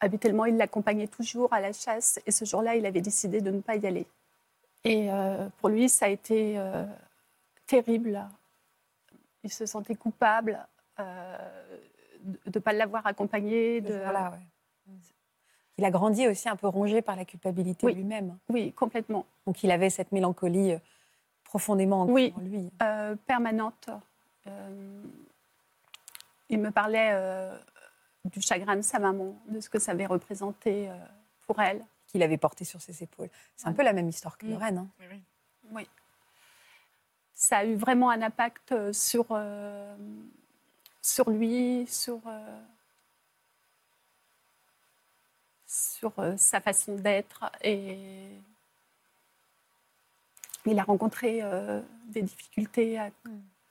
[0.00, 3.60] habituellement, il l'accompagnait toujours à la chasse et ce jour-là, il avait décidé de ne
[3.60, 4.06] pas y aller.
[4.84, 6.60] Et euh, pour lui, ça a été
[7.66, 8.24] terrible.
[9.42, 10.64] Il se sentait coupable
[10.98, 13.80] de ne pas l'avoir accompagné.
[13.80, 13.94] De...
[13.94, 14.92] Voilà, ouais.
[15.78, 17.94] Il a grandi aussi un peu rongé par la culpabilité Oui.
[17.94, 18.36] lui-même.
[18.48, 19.26] Oui, complètement.
[19.46, 20.76] Donc il avait cette mélancolie
[21.56, 22.34] profondément ancrée Oui.
[22.36, 22.70] en lui.
[22.82, 23.88] Euh, permanente.
[24.46, 25.02] Euh,
[26.50, 27.56] il me parlait euh,
[28.26, 30.94] du chagrin de sa maman, de ce que ça avait représenté euh,
[31.46, 31.82] pour elle.
[32.06, 33.30] qu'il avait porté sur ses épaules.
[33.56, 34.46] C'est un peu la même histoire que.
[34.46, 34.78] Lorraine.
[34.78, 34.88] hein.
[35.72, 35.88] Oui.
[37.34, 39.96] Ça a eu vraiment un impact sur, euh,
[41.02, 42.60] sur lui, sur, euh,
[45.66, 47.50] sur euh, sa façon d'être.
[47.62, 48.28] Et
[50.72, 53.10] il a rencontré euh, des difficultés à,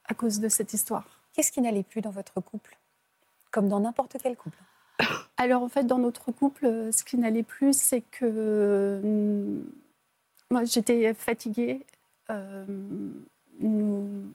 [0.06, 1.06] à cause de cette histoire.
[1.34, 2.78] Qu'est-ce qui n'allait plus dans votre couple?
[3.52, 4.58] Comme dans n'importe quel couple.
[5.38, 9.62] Alors en fait, dans notre couple, euh, ce qui n'allait plus, c'est que euh,
[10.50, 11.86] moi j'étais fatiguée.
[12.30, 12.66] euh,
[13.60, 14.32] nous-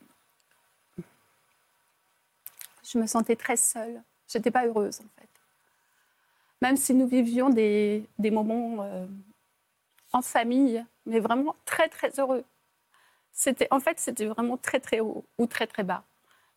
[2.84, 4.02] je me sentais très seule.
[4.28, 5.28] J'étais pas heureuse en fait.
[6.62, 9.06] Même si nous vivions des, des moments euh,
[10.12, 12.44] en famille, mais vraiment très très heureux.
[13.32, 16.04] C'était en fait c'était vraiment très très haut ou très très bas.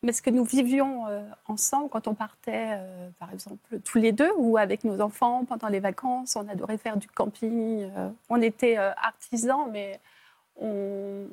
[0.03, 4.11] Mais ce que nous vivions euh, ensemble quand on partait, euh, par exemple, tous les
[4.11, 7.89] deux ou avec nos enfants pendant les vacances, on adorait faire du camping.
[7.95, 10.01] euh, on était artisans, mais
[10.57, 11.29] on,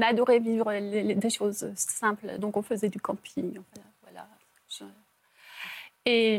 [0.00, 2.38] adorait vivre des choses simples.
[2.38, 3.60] Donc on faisait du camping.
[4.02, 4.26] Voilà.
[6.06, 6.38] Et,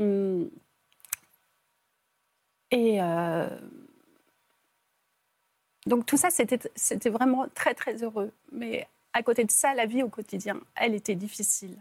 [5.85, 8.31] donc tout ça, c'était vraiment très très heureux.
[8.51, 11.77] Mais à côté de ça, la vie au quotidien, elle était difficile.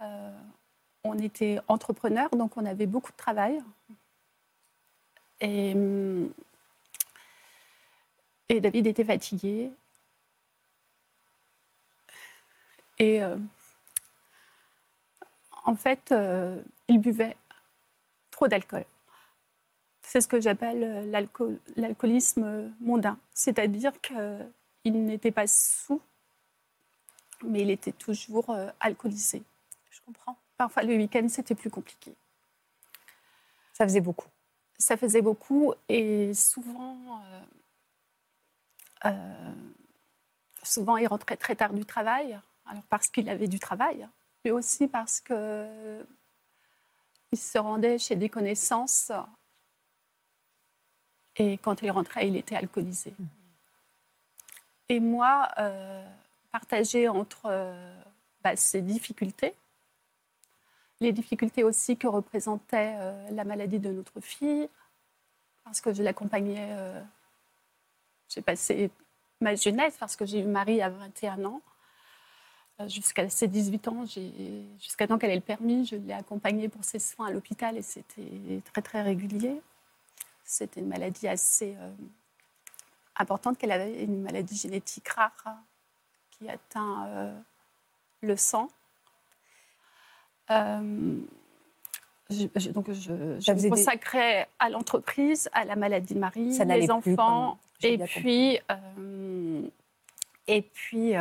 [0.00, 0.38] Euh,
[1.04, 3.60] on était entrepreneurs, donc on avait beaucoup de travail.
[5.40, 6.32] Et, hum,
[8.50, 9.70] David était fatigué.
[12.98, 13.36] Et euh,
[15.64, 17.36] en fait, euh, il buvait
[18.30, 18.84] trop d'alcool.
[20.10, 23.18] C'est ce que j'appelle euh, l'alcool- l'alcoolisme mondain.
[23.34, 26.00] C'est-à-dire qu'il n'était pas sous,
[27.44, 29.42] mais il était toujours euh, alcoolisé.
[29.90, 30.38] Je comprends.
[30.56, 32.14] Parfois, le week-end, c'était plus compliqué.
[33.74, 34.28] Ça faisait beaucoup.
[34.78, 37.42] Ça faisait beaucoup et souvent, euh,
[39.04, 39.54] euh,
[40.62, 42.40] souvent il rentrait très tard du travail.
[42.64, 44.08] Alors parce qu'il avait du travail,
[44.42, 46.02] mais aussi parce que
[47.30, 49.12] il se rendait chez des connaissances
[51.38, 53.14] et quand il rentrait, il était alcoolisé.
[54.88, 56.04] Et moi, euh,
[56.50, 57.94] partagé entre euh,
[58.42, 59.54] bah, ces difficultés,
[61.00, 64.68] les difficultés aussi que représentait euh, la maladie de notre fille,
[65.64, 66.68] parce que je l'accompagnais.
[66.70, 67.00] euh,
[68.28, 68.90] j'ai passé
[69.40, 71.62] ma jeunesse, parce que j'ai eu Marie à 21 ans.
[72.86, 74.04] Jusqu'à ses 18 ans,
[74.78, 77.82] jusqu'à temps qu'elle ait le permis, je l'ai accompagnée pour ses soins à l'hôpital et
[77.82, 79.60] c'était très très régulier.
[80.50, 81.90] C'était une maladie assez euh,
[83.16, 85.30] importante qu'elle avait, une maladie génétique rare
[86.30, 87.38] qui atteint euh,
[88.22, 88.70] le sang.
[90.50, 91.18] Euh,
[92.30, 96.64] je- je- donc je, me des- consacrais à l'entreprise, à la maladie de Marie, Ça
[96.64, 98.58] les plus, enfants, et puis,
[100.46, 101.12] et puis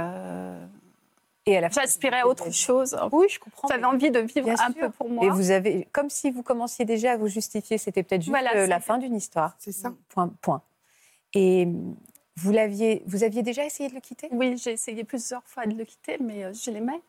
[1.47, 2.95] Et à la fin, j'aspirais à autre chose.
[3.12, 3.67] Oui, je comprends.
[3.69, 4.75] J'avais envie de vivre un sûr.
[4.75, 5.25] peu pour moi.
[5.25, 8.55] Et vous avez, comme si vous commenciez déjà à vous justifier, c'était peut-être juste Voilà,
[8.55, 9.55] euh, la fin d'une histoire.
[9.57, 9.93] C'est ça.
[10.10, 10.27] Point.
[10.41, 10.62] point.
[11.33, 11.95] Et hum,
[12.36, 14.27] vous l'aviez, vous aviez déjà essayé de le quitter?
[14.31, 17.01] Oui, j'ai essayé plusieurs fois de le quitter, mais euh, je l'aimais.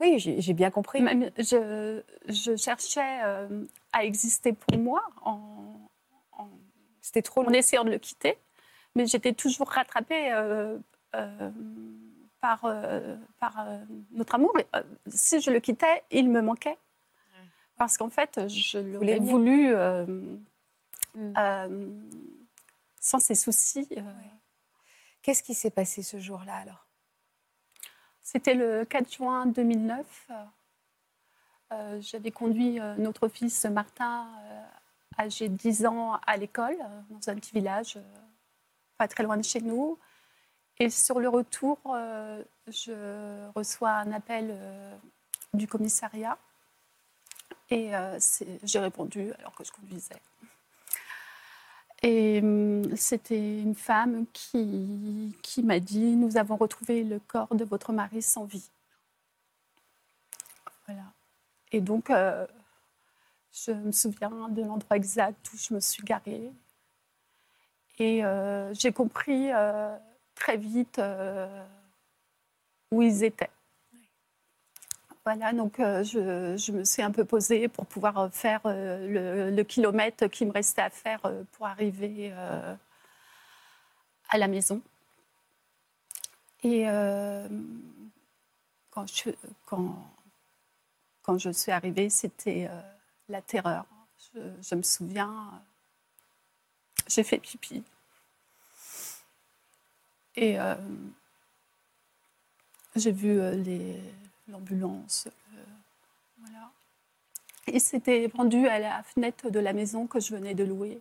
[0.00, 1.00] Oui, j'ai j'ai bien compris.
[1.00, 5.78] Même, je, je cherchais euh, à exister pour moi en,
[6.32, 6.48] en,
[7.00, 7.50] C'était trop en long.
[7.52, 8.36] essayant de le quitter,
[8.94, 10.76] mais j'étais toujours rattrapée euh,
[11.14, 11.50] euh,
[12.42, 13.78] par, euh, par euh,
[14.10, 14.52] notre amour.
[14.58, 16.76] Et, euh, si je le quittais, il me manquait.
[17.78, 19.74] Parce qu'en fait, je l'aurais voulu
[21.14, 22.08] Mm.
[23.00, 23.88] sans ses soucis.
[25.20, 26.86] Qu'est-ce qui s'est passé ce jour-là alors?
[28.22, 30.30] C'était le 4 juin 2009.
[31.72, 34.62] Euh, J'avais conduit euh, notre fils Martin, euh,
[35.18, 36.76] âgé de 10 ans, à l'école,
[37.10, 37.98] dans un petit village,
[38.96, 39.98] pas très loin de chez nous.
[40.82, 44.96] Et sur le retour, euh, je reçois un appel euh,
[45.54, 46.36] du commissariat.
[47.70, 48.18] Et euh,
[48.64, 50.20] j'ai répondu alors que je conduisais.
[52.02, 57.64] Et hum, c'était une femme qui, qui m'a dit Nous avons retrouvé le corps de
[57.64, 58.68] votre mari sans vie.
[60.88, 61.04] Voilà.
[61.70, 66.50] Et donc, je me souviens de l'endroit exact où je me suis garée.
[68.00, 68.22] Et
[68.72, 69.52] j'ai compris
[70.34, 71.64] très vite euh,
[72.90, 73.50] où ils étaient.
[75.24, 80.26] Voilà, donc euh, je, me suis un peu posée pour pouvoir euh, faire le, kilomètre
[80.26, 81.20] qui me restait à faire
[81.52, 84.82] pour arriver à la maison.
[86.64, 86.86] Et
[88.90, 89.30] quand, je,
[91.50, 92.68] suis arrivée, c'était
[93.28, 93.84] la terreur.
[94.62, 95.62] Je, me souviens,
[97.08, 97.84] j'ai fait pipi.
[100.36, 100.74] Et euh,
[102.96, 103.98] j'ai vu euh,
[104.48, 105.28] l'ambulance.
[105.54, 105.64] euh,
[106.38, 106.70] voilà.
[107.66, 111.00] Il s'était rendu à la fenêtre de la maison que je venais de louer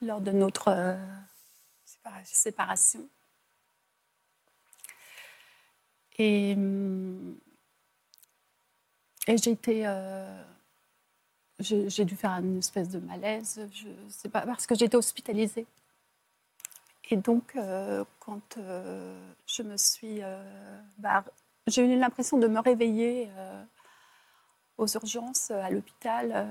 [0.00, 0.96] lors de notre
[2.24, 3.08] séparation.
[6.18, 7.38] Et, hum,
[9.26, 9.54] et j'ai
[12.04, 15.66] dû faire une espèce de malaise, je sais pas, parce que j'étais hospitalisée.
[17.10, 19.14] Et donc, euh, quand euh,
[19.46, 20.22] je me suis.
[20.22, 20.42] euh,
[20.98, 21.24] bah,
[21.66, 23.30] j'ai eu l'impression de me réveiller
[24.78, 26.44] aux urgences, à l'hôpital.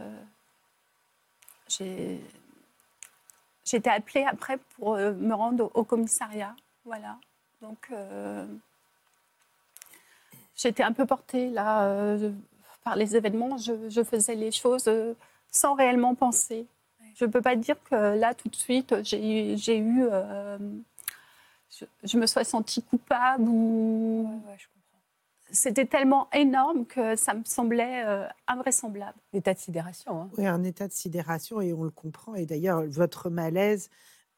[1.67, 2.21] j'ai
[3.73, 6.55] été appelée après pour me rendre au, commissariat.
[6.85, 7.17] Voilà.
[7.61, 7.91] Donc,
[10.55, 12.17] j'étais un peu portée là
[12.85, 13.57] par les événements.
[13.57, 14.89] Je, faisais les choses
[15.51, 16.67] sans réellement penser.
[17.15, 20.03] Je ne peux pas dire que là, tout de suite, j'ai j'ai eu.
[20.03, 20.57] euh,
[21.77, 24.41] je, je me sois sentie coupable ou.
[25.53, 29.17] C'était tellement énorme que ça me semblait euh, invraisemblable.
[29.33, 30.21] L'état de sidération.
[30.21, 30.29] hein.
[30.37, 32.35] Oui, un état de sidération et on le comprend.
[32.35, 33.89] Et d'ailleurs, votre malaise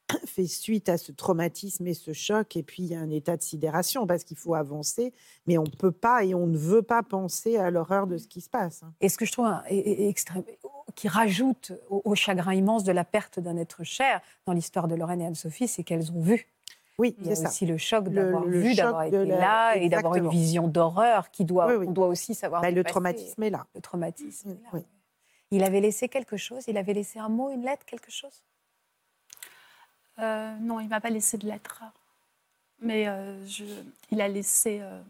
[0.25, 2.55] fait suite à ce traumatisme et ce choc.
[2.55, 5.13] Et puis, il y a un état de sidération parce qu'il faut avancer,
[5.45, 8.27] mais on ne peut pas et on ne veut pas penser à l'horreur de ce
[8.27, 8.81] qui se passe.
[8.81, 8.91] hein.
[8.99, 9.63] Et ce que je trouve hein,
[10.95, 14.95] qui rajoute au, au chagrin immense de la perte d'un être cher dans l'histoire de
[14.95, 16.47] Lorraine et Anne-Sophie, c'est qu'elles ont vu.
[16.99, 17.49] Oui, Il y a c'est ça.
[17.49, 21.43] aussi le choc d'avoir vu, d'avoir été la- là et d'avoir une vision d'horreur qui
[21.43, 21.85] doit, Oui, oui.
[21.87, 22.61] on doit aussi savoir.
[22.61, 23.65] Bah, le traumatisme est là.
[23.73, 24.51] Le traumatisme.
[24.51, 24.81] est là, Oui.
[25.49, 26.63] Il avait laissé quelque chose.
[26.67, 28.43] Il avait laissé un mot, une lettre, quelque chose?
[30.19, 31.83] Euh, non, il m'a pas laissé de lettre.
[32.79, 33.63] Mais euh, je-
[34.11, 35.01] il, a laissé, euh,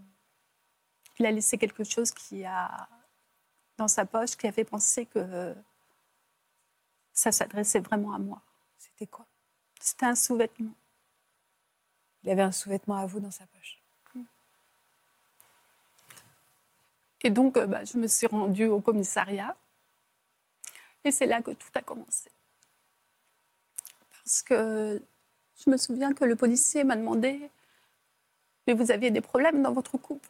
[1.20, 2.88] il a laissé quelque chose qui a,
[3.78, 5.54] dans sa poche qui a fait penser que euh,
[7.14, 8.42] ça s'adressait vraiment à moi.
[8.78, 9.26] C'était quoi?
[9.80, 10.74] C'était un sous-vêtement.
[12.24, 13.80] Il avait un sous-vêtement à vous dans sa poche.
[17.24, 19.56] Et donc, euh, bah, je me suis rendue au commissariat.
[21.06, 22.30] Et c'est là que tout a commencé.
[24.12, 25.02] Parce que
[25.64, 27.50] je me souviens que le policier m'a demandé
[28.68, 30.30] Mais vous aviez des problèmes dans votre couple?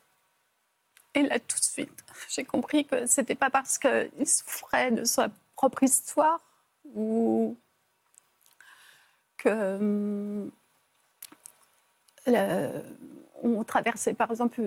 [1.14, 5.04] Et là, tout de suite, j'ai compris que ce n'était pas parce qu'il souffrait de
[5.04, 6.42] sa propre histoire
[6.86, 7.58] ou
[9.38, 9.50] que.
[9.50, 10.52] hum,
[12.26, 12.84] le-
[13.44, 14.62] on traversait par exemple,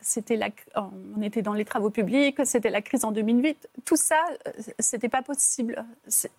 [0.00, 3.68] c'était la, on était dans les travaux publics, c'était la crise en 2008.
[3.84, 4.16] Tout ça,
[4.48, 5.84] euh, c'était pas possible.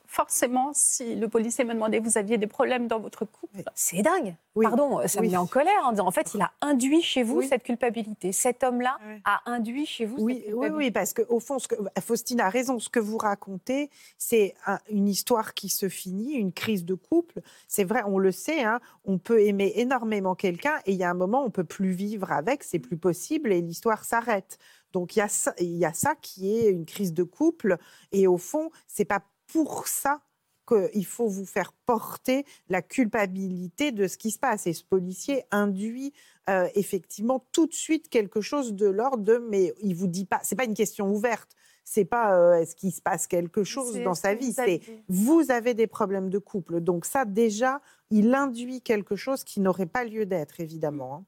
[0.08, 4.36] Forcément, si le policier me demandait, vous aviez des problèmes dans votre couple, C'est dingue.
[4.56, 4.66] Oui.
[4.66, 5.28] Pardon, ça Oui.
[5.28, 7.48] me met en colère en disant en fait, il a induit chez vous Oui.
[7.48, 8.32] cette culpabilité.
[8.32, 9.20] Cet homme-là Ouais.
[9.26, 10.78] a induit chez vous Oui, cette oui, culpabilité.
[10.78, 12.78] oui, parce qu'au fond, ce que, Faustine a raison.
[12.80, 17.42] Ce que vous racontez, c'est un- une histoire qui se finit, une crise de couple.
[17.68, 21.10] C'est vrai, on le sait, hein, on peut aimer énormément quelqu'un et il y a
[21.10, 24.58] un moment, on peut plus vivre avec, c'est plus possible et l'histoire s'arrête.
[24.92, 27.78] Donc il y, a ça, il y a ça qui est une crise de couple
[28.12, 30.22] et au fond, c'est pas pour ça
[30.68, 34.66] qu'il faut vous faire porter la culpabilité de ce qui se passe.
[34.66, 36.14] Et ce policier induit
[36.50, 40.40] euh, effectivement tout de suite quelque chose de l'ordre de mais il vous dit pas,
[40.44, 41.52] c'est pas une question ouverte,
[41.84, 45.74] c'est pas euh, est-ce qu'il se passe quelque chose dans sa vie, c'est vous avez
[45.74, 46.80] des problèmes de couple.
[46.80, 51.16] Donc ça déjà, il induit quelque chose qui n'aurait pas lieu d'être évidemment.
[51.16, 51.26] hein.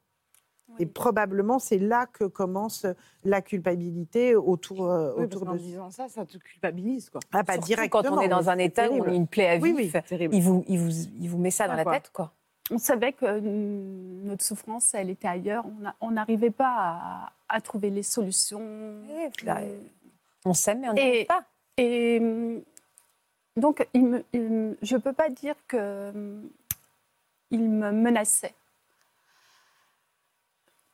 [0.80, 2.86] Et probablement c'est là que commence
[3.24, 7.22] la culpabilité autour, euh, Oui, parce autour de disant ça, ça te culpabilise, quoi.
[7.32, 8.04] ah, pas Surtout directement.
[8.04, 10.02] quand on est dans un état où on a une plaie à Oui, vif, oui,
[10.08, 10.36] terrible.
[10.36, 10.90] il, vous, il, vous,
[11.22, 11.94] il vous met ça dans Ah, la quoi.
[11.94, 12.34] tête, quoi.
[12.72, 15.66] on savait que hum, notre souffrance, elle était ailleurs.
[16.02, 18.62] On n'arrivait pas à, à trouver les solutions.
[19.46, 19.60] Bah,
[20.46, 21.44] On s'aime, mais on n'y pas.
[21.78, 22.62] Et hum,
[23.56, 26.50] donc, il me- il me- je ne peux pas dire que hum,
[27.52, 28.54] il me menaçait.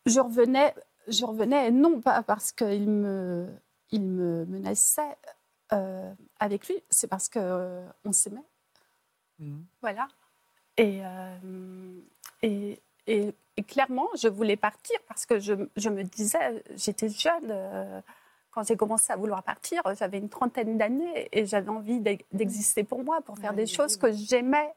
[0.05, 0.73] Je revenais,
[1.07, 3.47] je revenais, non pas parce qu'il me,
[3.91, 5.15] il me menaçait
[5.73, 8.43] euh, avec lui, c'est parce qu'on euh, on s'aimait.
[9.39, 9.65] Mhm.
[9.81, 10.07] Voilà.
[10.77, 11.99] Et, euh,
[12.41, 17.53] et, et- et clairement, je voulais partir parce que je, je me disais, j'étais jeune.
[18.49, 22.83] quand j'ai commencé à vouloir partir, j'avais une trentaine d'années et j'avais envie d'e- d'exister
[22.85, 23.99] pour moi, pour faire Ouais, des oui, choses oui.
[23.99, 24.73] que j'aimais,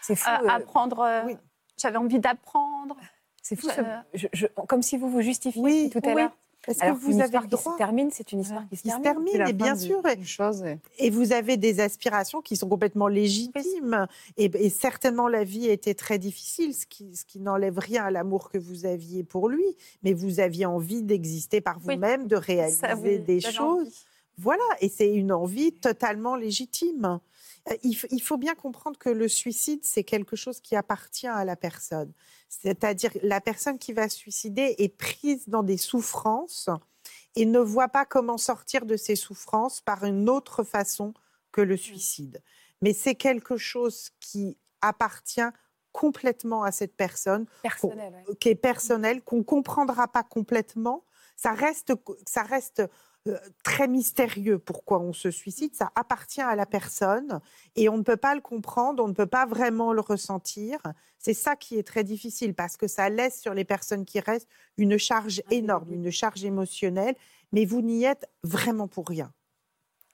[0.00, 0.30] C'est fou.
[0.48, 1.22] apprendre.
[1.26, 1.36] oui.
[1.76, 2.96] J'avais envie d'apprendre.
[3.42, 3.68] C'est fou.
[3.68, 3.84] ce- euh,
[4.14, 6.14] je- je- comme si vous vous justifiez Oui, tout à oui.
[6.22, 6.36] l'heure.
[6.68, 8.76] Est-ce que vous une avez histoire le qui se droit termine, c'est une histoire qui
[8.76, 9.02] se qui se termine.
[9.02, 10.00] termine, C'est la et bien sûr.
[10.24, 10.62] chose.
[10.62, 14.06] et- Et vous avez des aspirations qui sont complètement légitimes.
[14.36, 18.10] Et, et certainement, la vie était très difficile, ce qui, ce qui n'enlève rien à
[18.12, 19.64] l'amour que vous aviez pour lui.
[20.04, 21.94] Mais vous aviez envie d'exister par Oui.
[21.96, 23.80] vous-même, de réaliser Ça, oui, des choses.
[23.80, 24.04] envie.
[24.38, 27.18] Voilà, et c'est une envie totalement légitime.
[27.70, 31.56] Euh, Il, faut bien comprendre que le suicide, c'est quelque chose qui appartient à la
[31.56, 32.12] personne.
[32.48, 36.68] C'est-à-dire la personne qui va se suicider est prise dans des souffrances
[37.36, 41.14] et ne voit pas comment sortir de ces souffrances par une autre façon
[41.50, 42.42] que le suicide.
[42.80, 45.40] Mais c'est quelque chose qui appartient
[45.92, 48.12] complètement à cette personne Personnel.
[48.26, 48.36] ouais.
[48.36, 51.04] qui est personnel, qu'on comprendra pas complètement.
[51.36, 51.92] Ça reste,
[52.26, 52.82] ça reste
[53.28, 55.74] euh, très mystérieux pourquoi on se suicide.
[55.74, 57.40] Ça appartient à la personne
[57.76, 60.80] et on ne peut pas le comprendre, on ne peut pas vraiment le ressentir.
[61.18, 64.48] C'est ça qui est très difficile parce que ça laisse sur les personnes qui restent
[64.76, 67.14] une charge énorme, une charge émotionnelle.
[67.52, 69.32] Mais vous n'y êtes vraiment pour rien.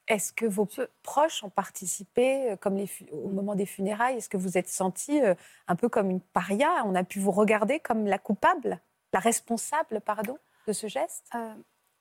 [0.09, 0.67] Est-ce que vos
[1.03, 4.17] proches ont participé, euh, comme les au moment des funérailles?
[4.17, 5.35] Est-ce que vous êtes senti euh,
[5.67, 6.83] un peu comme une paria?
[6.87, 8.81] On a pu vous regarder comme la coupable,
[9.13, 11.27] la responsable, pardon, de ce geste?
[11.35, 11.55] Euh,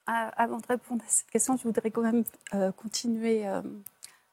[0.07, 3.47] avant de répondre à cette question, je voudrais quand même euh, continuer.
[3.47, 3.61] euh,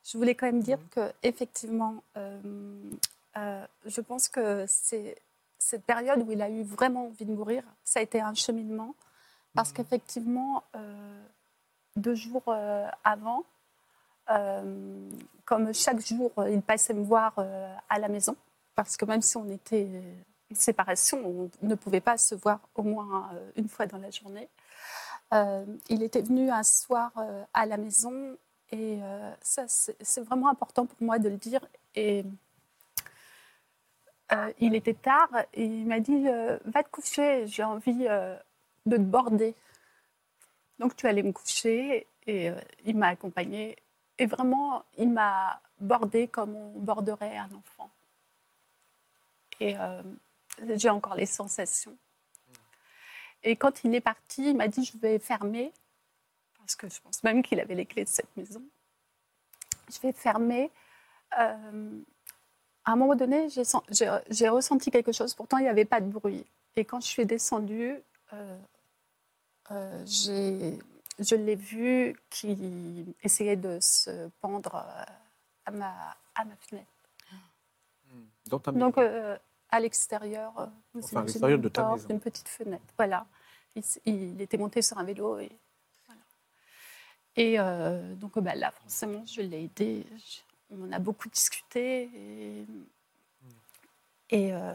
[0.04, 5.16] je voulais quand même dire que effectivement, euh, je pense que c'est
[5.58, 8.94] cette période où il a eu vraiment envie de mourir, ça a été un cheminement,
[9.54, 11.22] parce qu'effectivement, euh,
[11.96, 12.54] deux jours
[13.02, 13.44] avant,
[15.46, 17.32] comme chaque jour, il passait me voir
[17.88, 18.36] à la maison,
[18.74, 19.88] parce que même si on était
[20.52, 24.48] en séparation, on ne pouvait pas se voir au moins une fois dans la journée.
[25.34, 28.36] Euh, il était venu un soir euh, à la maison
[28.70, 31.60] et euh, ça, c'est vraiment important pour moi de le dire.
[31.94, 32.24] Et
[34.58, 36.24] il était tard et il m'a dit
[36.64, 39.54] Va te coucher, j'ai envie de te border.
[40.80, 42.50] Donc tu allais me coucher et
[42.84, 43.76] il m'a accompagnée.
[44.18, 47.90] Et vraiment, il m'a bordé comme on borderait un enfant.
[49.60, 49.76] Et
[50.74, 51.96] j'ai encore les sensations.
[53.44, 55.70] Et quand il est parti, il m'a dit je vais fermer,
[56.58, 58.62] parce que je pense même qu'il avait les clés de cette maison.
[59.92, 60.70] Je vais fermer.
[61.38, 62.00] Euh,
[62.86, 65.34] à un moment donné, j'ai sen- j'ai j'ai ressenti quelque chose.
[65.34, 66.44] Pourtant, il n'y avait pas de bruit.
[66.76, 67.96] Et quand je suis descendue,
[68.32, 68.58] euh,
[69.70, 70.78] euh, j'ai-
[71.18, 75.04] je l'ai vu qui essayait de se pendre euh,
[75.66, 76.88] à ma, à ma fenêtre.
[78.46, 78.86] Dans ta maison.
[78.86, 78.98] Donc,
[79.74, 80.66] à l'extérieur, euh,
[81.02, 82.08] Enfin, à l'extérieur de ta porte, maison.
[82.10, 82.84] une petite fenêtre.
[82.96, 83.26] Voilà.
[83.74, 85.50] Il, il était monté sur un vélo et
[86.06, 86.20] voilà.
[87.36, 90.06] Et euh, donc, bah, là, forcément, je l'ai aidé.
[90.16, 92.08] Je- on en a beaucoup discuté.
[92.14, 92.66] Et,
[94.30, 94.72] et, euh,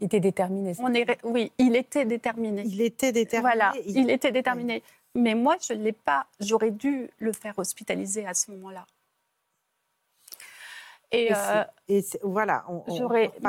[0.00, 0.72] Il était déterminé.
[0.80, 2.62] on est, oui, il était déterminé.
[2.66, 3.40] Il était déterminé.
[3.52, 4.82] Voilà, il- il était déterminé.
[5.14, 6.26] Mais moi, je ne l'ai pas.
[6.40, 8.84] J'aurais dû le faire hospitaliser à ce moment-là.
[11.12, 13.44] Et Et euh, et voilà, on, j'aurais- dû.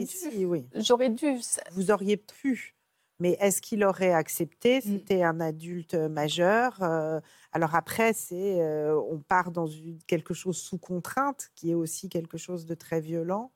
[0.00, 0.66] récits, oui.
[0.74, 1.36] j'aurais dû.
[1.72, 2.74] Vous auriez pu,
[3.18, 4.78] mais est-ce qu'il aurait accepté?
[4.78, 4.80] Mm.
[4.82, 6.78] C'était un adulte majeur.
[6.82, 7.20] euh,
[7.52, 12.08] alors après, c'est euh, on part dans une- quelque chose sous contrainte, qui est aussi
[12.08, 13.50] quelque chose de très violent.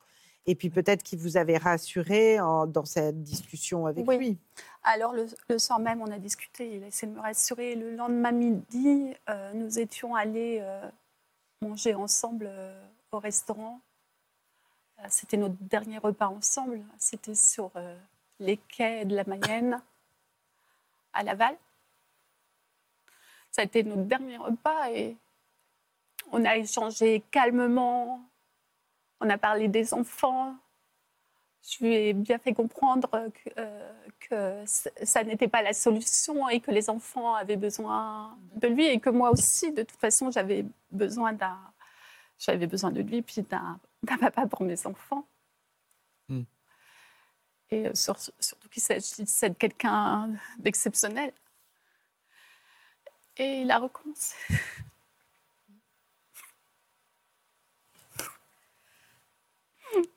[0.49, 4.19] Et puis peut-être qu'il vous avait rassuré en- dans cette discussion avec Oui.
[4.19, 4.39] lui.
[4.85, 7.75] Alors, le, le soir même, on a discuté, il a essayé de me rassurer.
[7.75, 10.63] Le lendemain midi, euh, nous étions allés
[11.63, 12.49] manger ensemble
[13.17, 13.81] au restaurant.
[15.01, 16.83] Euh, C'était notre dernier repas ensemble.
[16.99, 17.99] C'était sur euh,
[18.39, 19.83] les quais de la Mayenne,
[21.13, 21.57] à Laval.
[23.51, 25.17] Ça a été notre dernier repas et
[26.31, 28.21] on a échangé calmement.
[29.21, 30.55] On a parlé des enfants.
[31.63, 33.51] Je lui ai bien fait comprendre que,
[34.33, 39.01] euh, ça n'était pas la solution et que les enfants avaient besoin de lui et
[39.01, 41.59] que moi aussi, de toute façon, j'avais besoin d'un,
[42.39, 43.81] j'avais besoin de lui puis d'un,
[44.21, 45.27] papa pour mes enfants.
[46.29, 46.43] Hmm.
[47.71, 51.33] Et euh, sur- surtout qu'il s'agissait de quelqu'un d'exceptionnel.
[53.39, 54.35] Et il a recommencé.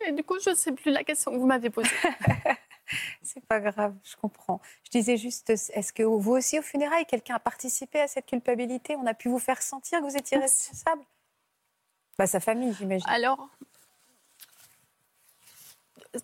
[0.08, 1.90] Et du coup, je ne sais plus la question que vous m'avez posée.
[3.22, 4.60] C'est pas grave, je comprends.
[4.84, 8.96] Je disais juste, est-ce que vous aussi, au funérailles, quelqu'un a participé à cette culpabilité?
[8.96, 11.04] On a pu vous faire sentir que vous étiez responsable?
[12.20, 13.08] Bah, Sa famille, j'imagine.
[13.10, 13.50] Alors,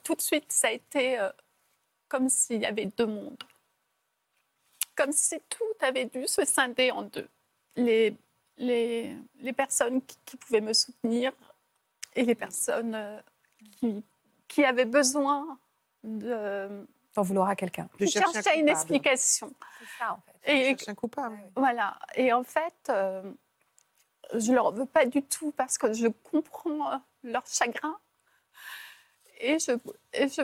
[0.03, 1.29] tout de suite, ça a été euh,
[2.09, 3.41] comme s'il y avait deux mondes.
[4.95, 7.29] Comme si tout avait dû se scinder en deux.
[7.77, 8.15] Les,
[8.57, 11.31] les, les personnes qui, qui pouvaient me soutenir
[12.13, 13.19] et les personnes euh,
[13.79, 14.03] qui,
[14.49, 15.57] qui avaient besoin
[16.03, 17.87] de d'en vouloir à quelqu'un.
[17.97, 19.49] Je cherchais une explication.
[19.79, 20.71] C'est ça, en fait.
[20.71, 21.39] Et, un coupable.
[21.55, 21.97] Voilà.
[22.15, 23.31] Et en fait, euh,
[24.33, 27.97] je ne leur veux pas du tout parce que je comprends euh, leur chagrin.
[29.39, 29.71] Et je,
[30.13, 30.41] et je,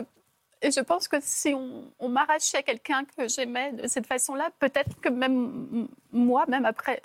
[0.60, 5.00] et je pense que si on, on m'arrachait quelqu'un que j'aimais de cette façon-là, peut-être
[5.00, 7.02] que même moi, même après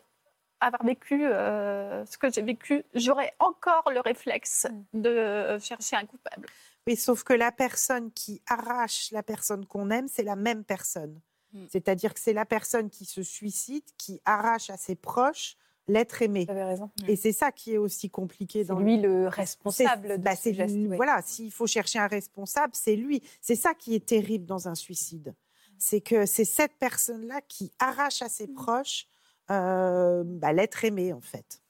[0.60, 5.02] avoir vécu euh, ce que j'ai vécu, j'aurais encore le réflexe mm.
[5.02, 6.48] de chercher un coupable.
[6.88, 11.20] Oui, sauf que la personne qui arrache la personne qu'on aime, c'est la même personne.
[11.52, 11.66] Hmm.
[11.70, 15.58] C'est-à-dire que c'est la personne qui se suicide, qui arrache à ses proches
[15.88, 16.46] l'être aimé.
[16.46, 16.90] Vous avez raison.
[17.08, 18.66] Et c'est ça qui est aussi compliqué.
[18.66, 20.76] C'est lui le responsable de bah, ce geste.
[20.96, 23.22] Voilà, s'il faut chercher un responsable, c'est lui.
[23.42, 25.34] C'est ça qui est terrible dans un suicide.
[25.78, 28.54] C'est que c'est cette personne-là qui arrache à ses hmm.
[28.56, 29.08] proches
[29.52, 31.62] euh, bah, l'être aimé, en fait.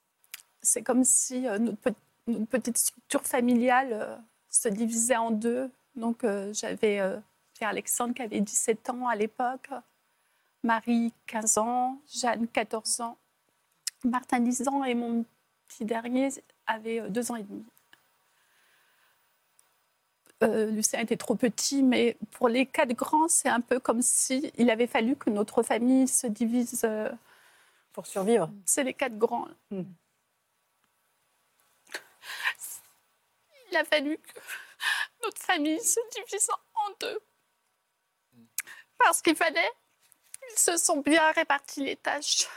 [0.61, 1.95] C'est comme si euh, notre,
[2.49, 3.89] petite structure familiale...
[3.91, 4.15] Euh,
[4.49, 5.71] se divisait en deux.
[5.95, 7.17] Donc, euh, j'avais euh,
[7.61, 9.69] Alexandre qui avait 17 ans à l'époque,
[10.63, 13.17] Marie 15 ans, Jeanne 14 ans,
[14.07, 15.25] Martin 10 ans et mon
[15.67, 16.29] petit dernier
[16.65, 17.65] avait 2 euh, ans et demi.
[20.39, 24.69] Lucien était trop petit, mais pour les quatre grands, c'est un peu comme si il
[24.69, 26.87] avait fallu que notre famille se divise.
[27.91, 28.51] pour survivre.
[28.65, 29.47] C'est les quatre grands.
[29.71, 29.83] Hmm.
[33.71, 34.39] il a fallu que
[35.23, 37.19] notre famille se divise en deux.
[38.97, 39.71] Parce qu'il fallait,
[40.53, 42.47] ils se sont bien répartis les tâches.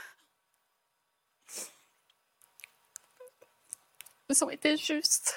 [4.31, 5.35] Ils ont été justes.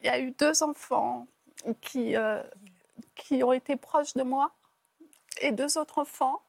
[0.00, 1.26] Il y a eu deux enfants
[1.80, 2.42] qui, euh,
[3.14, 4.50] qui ont été proches de moi
[5.40, 6.42] et deux autres enfants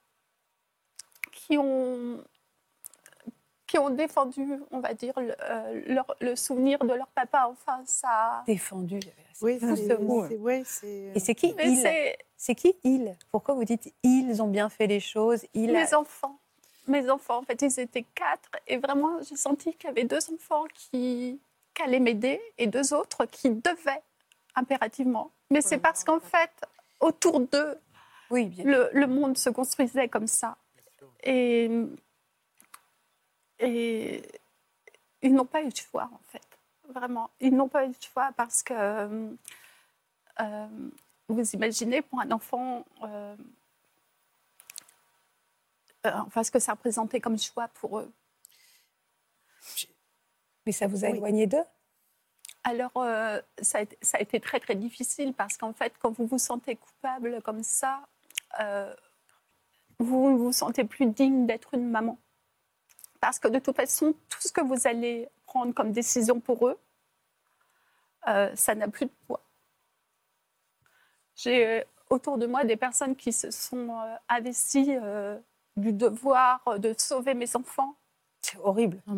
[1.31, 2.21] qui ont
[3.67, 7.47] qui ont défendu, on va dire, le, euh, le souvenir de leur papa.
[7.49, 8.43] Enfin, ça.
[8.45, 8.99] Défendu.
[9.41, 10.25] Oui, c'est mot.
[10.25, 14.99] Et c'est qui ils C'est qui ils Pourquoi vous dites ils ont bien fait les
[14.99, 15.71] choses ils...
[15.71, 16.39] Mes enfants.
[16.87, 18.49] Mes enfants, en fait, ils étaient quatre.
[18.67, 21.39] Et vraiment, j'ai senti qu'il y avait deux enfants qui,
[21.73, 24.03] qui allaient m'aider et deux autres qui devaient
[24.55, 25.31] impérativement.
[25.49, 26.51] Mais c'est parce qu'en fait,
[26.99, 27.77] autour d'eux,
[28.31, 30.57] oui, le, le, monde se construisait comme ça.
[31.23, 31.69] Et
[33.59, 34.21] et
[35.21, 36.41] ils n'ont pas eu de choix, en fait.
[36.89, 37.29] Vraiment.
[37.39, 39.29] Ils n'ont pas eu de choix parce que, euh,
[40.39, 40.67] euh,
[41.29, 43.35] vous imaginez, pour un enfant, euh,
[46.13, 48.11] enfin, ce que ça représentait comme choix pour eux.
[50.65, 51.63] Mais ça vous a éloigné d'eux?
[52.63, 52.93] Alors,
[53.61, 56.39] ça, a été, ça, a été, très, très difficile parce qu'en fait, quand vous vous
[56.39, 58.01] sentez coupable comme ça,
[59.99, 62.17] vous ne vous sentez plus digne d'être une maman.
[63.21, 66.79] Parce que de toute façon, tout ce que vous allez prendre comme décision pour eux,
[68.27, 69.41] euh, ça n'a plus de poids.
[71.35, 74.95] J'ai euh, autour de moi des personnes qui se sont euh, investies
[75.77, 77.95] du devoir de sauver mes enfants
[78.45, 79.01] c'est horrible.
[79.07, 79.13] Ah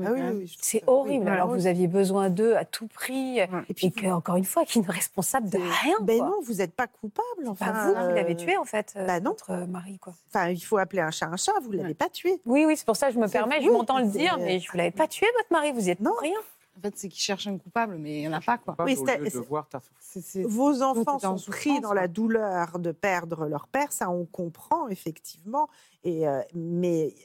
[0.61, 1.27] c'est horrible.
[1.27, 3.39] Alors vous aviez besoin d'eux à tout prix.
[3.67, 5.97] Et puis encore une fois, qui est responsable de rien.
[6.01, 7.47] Ben non, vous n'êtes pas coupable.
[7.47, 10.13] Enfin, vous qui l'avez tué en fait, euh, bah votre mari quoi.
[10.29, 11.51] Enfin, il faut appeler un chat un chat.
[11.61, 12.39] Vous l'avez pas tué.
[12.45, 13.61] Oui, oui, c'est pour ça que je me permets.
[13.61, 15.73] Je m'entends le dire, mais je vous l'avez pas tué votre mari.
[15.73, 16.39] Vous êtes non rien.
[16.77, 18.57] En fait, c'est qu'il cherche un coupable, mais il n'y en a pas.
[18.57, 18.75] Quoi.
[18.79, 24.25] Oui, de Vos enfants sont pris dans la douleur de perdre leur père, ça on
[24.25, 25.67] comprend effectivement.
[26.03, 27.15] Et, euh, mais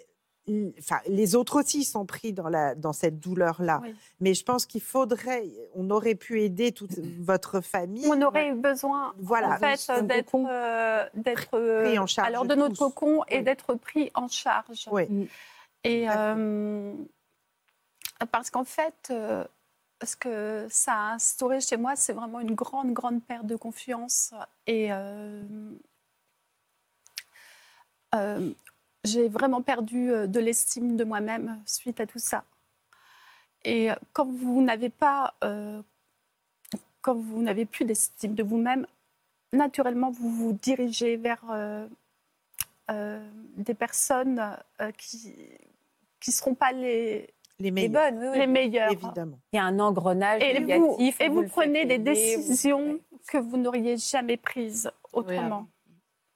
[0.79, 3.81] Enfin, les autres aussi sont pris dans, la, dans cette douleur-là.
[4.21, 8.07] Mais je pense qu'il faudrait, on aurait pu aider toute votre famille.
[8.09, 13.23] On aurait eu besoin, voilà, en fait, d'être, euh, en charge alors de, notre cocon
[13.29, 14.89] et d'être pris en charge.
[14.91, 15.05] Oui.
[15.09, 15.27] Mm.
[15.85, 16.93] Et euh,
[18.27, 19.45] parce qu'en fait, euh,
[20.03, 24.35] ce que ça a instauré chez moi, c'est vraiment une grande, grande perte de confiance.
[24.67, 24.91] Et
[29.05, 32.45] j'ai vraiment perdu euh, de l'estime de moi-même suite à tout ça.
[33.65, 35.83] Et euh, quand vous n'avez pas, euh,
[37.01, 38.87] quand vous n'avez plus d'estime de vous-même,
[39.53, 41.45] naturellement vous vous dirigez vers
[42.89, 44.57] des personnes
[44.97, 45.35] qui
[46.21, 47.29] qui seront pas les
[47.71, 48.93] les, bonnes, les meilleures.
[48.93, 49.39] Évidemment.
[49.53, 51.19] Il y a un engrenage et négatif.
[51.19, 52.99] Vous, et vous, prenez des décisions
[53.29, 55.67] que vous n'auriez jamais prises autrement.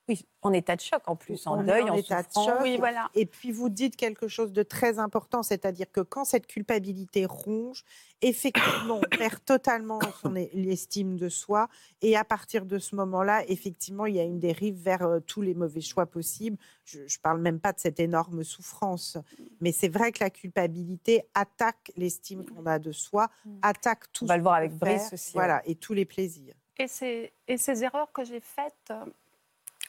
[0.09, 2.59] Oui, en état de choc en plus, en On deuil, en en, état de choc.
[2.63, 3.11] Oui, voilà.
[3.15, 7.85] Et puis vous dites quelque chose de très important, c'est-à-dire que quand cette culpabilité ronge,
[8.23, 11.69] effectivement, on perd totalement son l'estime de soi.
[12.03, 15.43] Et à partir de ce moment-là, effectivement, il y a une dérive vers euh, tous
[15.43, 16.57] les mauvais choix possibles.
[16.85, 19.19] Je ne parle même pas de cette énorme souffrance.
[19.61, 23.59] Mais c'est vrai que la culpabilité attaque l'estime qu'on a de soi, Mm.
[23.63, 26.55] attaque tout On va le voir avec Brice aussi, Voilà, et tous les plaisirs.
[26.79, 29.05] Et ces, et ces erreurs que j'ai faites, euh,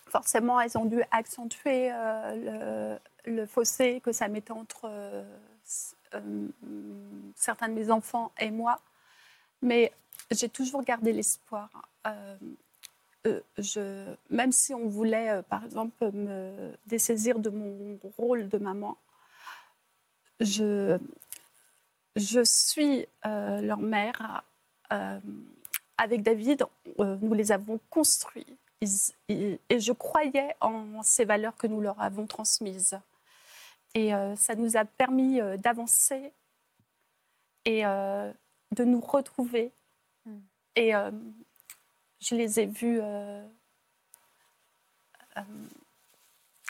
[0.09, 5.23] forcément, elles ont dû accentuer euh, le, fossé que ça mettait entre euh,
[6.13, 6.47] euh,
[7.35, 8.79] certains de mes enfants et moi.
[9.61, 9.91] Mais
[10.31, 11.69] j'ai toujours gardé l'espoir.
[14.29, 18.97] Même si on voulait, par exemple, me dessaisir de mon rôle de maman,
[20.39, 20.97] je,
[22.43, 24.43] suis leur mère.
[25.97, 26.65] avec David,
[26.99, 28.57] nous les avons construits.
[28.81, 32.99] Ils- et je croyais en ces valeurs que nous leur avons transmises.
[33.93, 36.31] Et euh, ça nous a permis euh, d'avancer
[37.65, 38.31] et euh,
[38.71, 39.71] de nous retrouver.
[40.25, 40.37] Mm.
[40.75, 40.91] Et
[42.19, 43.01] je les ai vus.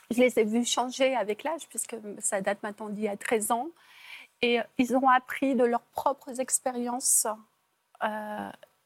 [0.09, 3.51] je les ai vus changer avec l'âge, puisque ça date maintenant d'il y a 13
[3.51, 3.67] ans.
[4.41, 7.27] Et ils ont appris de leurs propres expériences.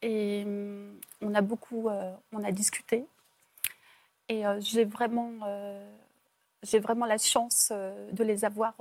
[0.01, 3.05] Et hum, on a beaucoup, euh, on a discuté.
[4.29, 5.85] Et euh, j'ai vraiment, euh,
[6.63, 8.75] j'ai vraiment la chance de les avoir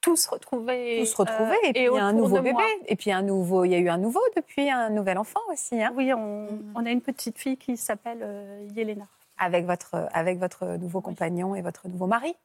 [0.00, 1.00] tous retrouvés.
[1.00, 2.52] Tous retrouvés, euh, et puis il y a un nouveau bébé.
[2.52, 2.64] moi.
[2.86, 5.82] Et puis un nouveau, il y a eu un nouveau depuis, un nouvel enfant aussi,
[5.82, 6.72] hein, Oui, on, Mhm.
[6.74, 9.06] on a une petite fille qui s'appelle euh, Yelena.
[9.38, 12.36] avec, votre, avec votre nouveau compagnon et votre nouveau mari.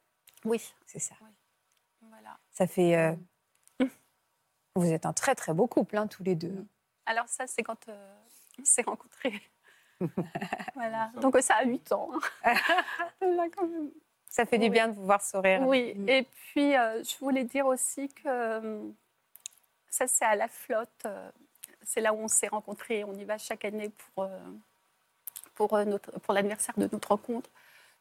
[0.45, 1.15] Oui, C'est ça.
[2.01, 2.37] voilà.
[2.51, 2.95] Ça fait.
[2.95, 3.13] euh,
[3.81, 3.85] Mm.
[4.75, 6.65] Vous êtes un très très beau couple, hein, tous les deux.
[7.09, 8.15] Alors ça, c'est quand euh,
[8.59, 9.41] on s'est rencontrés.
[10.75, 11.11] voilà.
[11.21, 12.09] Donc ça a 8 ans.
[13.21, 13.89] Là, quand même.
[14.29, 15.61] Ça fait du bien de vous voir sourire.
[15.65, 16.07] Oui, Mm.
[16.09, 18.87] et puis euh, je voulais dire aussi que euh,
[19.89, 21.07] ça c'est à la flotte,
[21.81, 24.29] c'est là où on s'est rencontrés, on y va chaque année pour,
[25.55, 27.49] pour, notre- pour l'anniversaire de notre rencontre.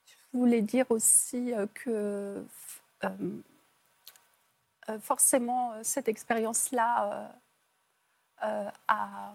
[0.07, 2.45] Je voulais dire aussi que
[3.05, 7.33] euh, forcément cette expérience-là
[8.45, 9.35] euh, a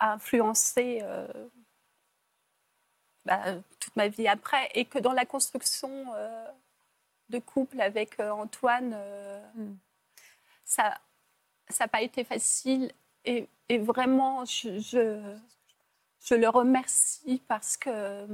[0.00, 1.26] influencé euh,
[3.24, 3.42] bah,
[3.78, 6.46] toute ma vie après, et que dans la construction euh,
[7.28, 8.96] de couple avec euh, Antoine,
[9.54, 9.74] Mm.
[10.64, 10.98] ça
[11.80, 12.92] n'a pas été facile.
[13.24, 15.20] Et, et vraiment, je, je,
[16.24, 18.26] je le remercie parce que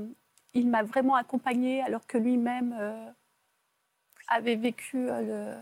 [0.54, 2.74] il m'a vraiment accompagnée alors que lui-même
[4.28, 5.54] avait vécu le...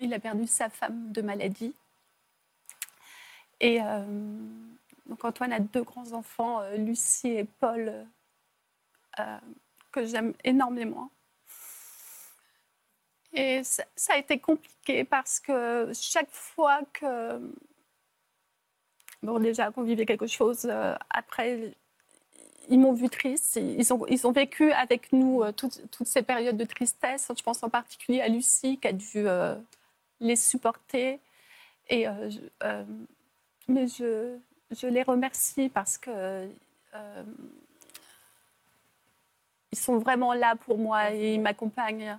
[0.00, 1.74] Il a perdu sa femme de maladie.
[3.60, 4.02] Et euh,
[5.06, 8.06] donc Antoine a deux grands-enfants, euh, Lucie et Paul,
[9.18, 9.38] euh,
[9.92, 11.10] que j'aime énormément.
[13.32, 17.40] Et ça, a été compliqué parce que chaque fois que...
[19.22, 20.70] Bon, déjà qu'on vivait quelque chose,
[21.10, 21.74] après,
[22.68, 23.56] ils m'ont vu triste.
[23.56, 27.32] Ils ont, ils ont vécu avec nous toutes, ces périodes de tristesse.
[27.36, 29.24] Je pense en particulier à Lucie qui a dû
[30.20, 31.18] les supporter.
[31.88, 32.06] Et,
[33.68, 34.36] mais je,
[34.70, 37.22] je les remercie parce que euh,
[39.72, 42.18] ils sont vraiment là pour moi et ils m'accompagnent.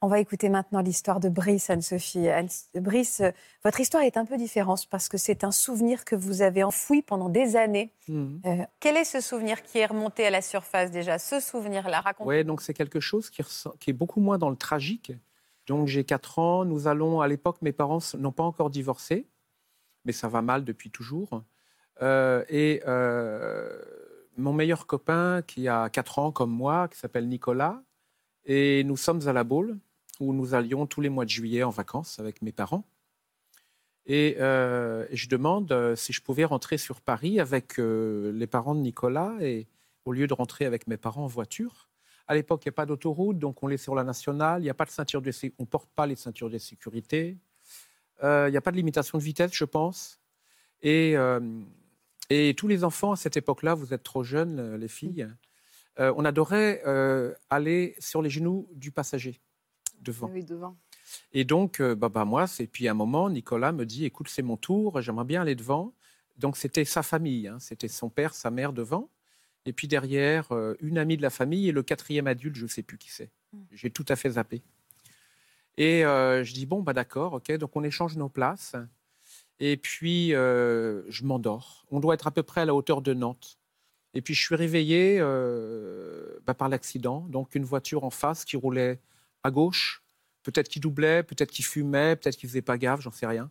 [0.00, 2.28] On va écouter maintenant l'histoire de Brice, Anne-Sophie.
[2.28, 3.20] Anne- Brice,
[3.64, 7.02] votre histoire est un peu différente parce que c'est un souvenir que vous avez enfoui
[7.02, 7.92] pendant des années.
[8.06, 8.40] Mhm.
[8.46, 11.18] Euh, quel est ce souvenir qui est remonté à la surface déjà?
[11.18, 12.28] Ce souvenir-là, racontez.
[12.28, 13.42] Ouais, donc c'est quelque chose qui,
[13.80, 15.10] qui est beaucoup moins dans le tragique.
[15.66, 19.26] Donc j'ai 4 ans, nous allons, à l'époque, mes parents n'ont pas encore divorcé,
[20.08, 21.44] mais ça va mal depuis toujours.
[22.00, 23.78] Euh, et euh,
[24.38, 27.82] mon meilleur copain, qui a 4 ans comme moi, qui s'appelle Nicolas,
[28.46, 29.78] et nous sommes à la Baule,
[30.18, 32.84] où nous allions tous les mois de juillet en vacances avec mes parents.
[34.06, 39.34] Et euh, je demande si je pouvais rentrer sur Paris avec les parents de Nicolas,
[39.42, 39.68] et
[40.06, 41.90] au lieu de rentrer avec mes parents en voiture.
[42.28, 44.62] À l'époque, il n'y a pas d'autoroute, donc on est sur la nationale.
[44.62, 47.36] Il n'y a pas de ceinture de sé- on porte pas les ceintures de sécurité.
[48.22, 50.20] Euh, il n'y a pas de limitation de vitesse, je pense.
[50.82, 51.40] Et, euh,
[52.30, 55.28] et tous les enfants à cette époque-là, vous êtes trop jeunes, euh, les filles,
[55.98, 59.40] euh, on adorait euh, aller sur les genoux du passager
[60.00, 60.30] devant.
[60.32, 60.76] Oui, devant.
[61.32, 64.28] Et donc, euh, bah, bah, moi, c'est puis à un moment, Nicolas me dit, écoute,
[64.28, 65.94] c'est mon tour, j'aimerais bien aller devant.
[66.36, 69.10] Donc c'était sa famille, hein, c'était son père, sa mère devant,
[69.66, 72.68] et puis derrière, euh, une amie de la famille et le quatrième adulte, je ne
[72.68, 73.32] sais plus qui c'est.
[73.72, 74.62] J'ai tout à fait zappé.
[75.78, 78.74] Et euh, je dis, bon, bah d'accord, ok, donc on échange nos places.
[79.60, 81.86] Et puis, euh, je m'endors.
[81.90, 83.58] On doit être à peu près à la hauteur de Nantes.
[84.12, 87.20] Et puis je suis réveillé euh, bah, par l'accident.
[87.28, 89.00] Donc une voiture en face qui roulait
[89.44, 90.02] à gauche,
[90.42, 93.50] peut-être qui doublait, peut-être qui fumait, peut-être qui faisait pas gaffe, j'en sais rien.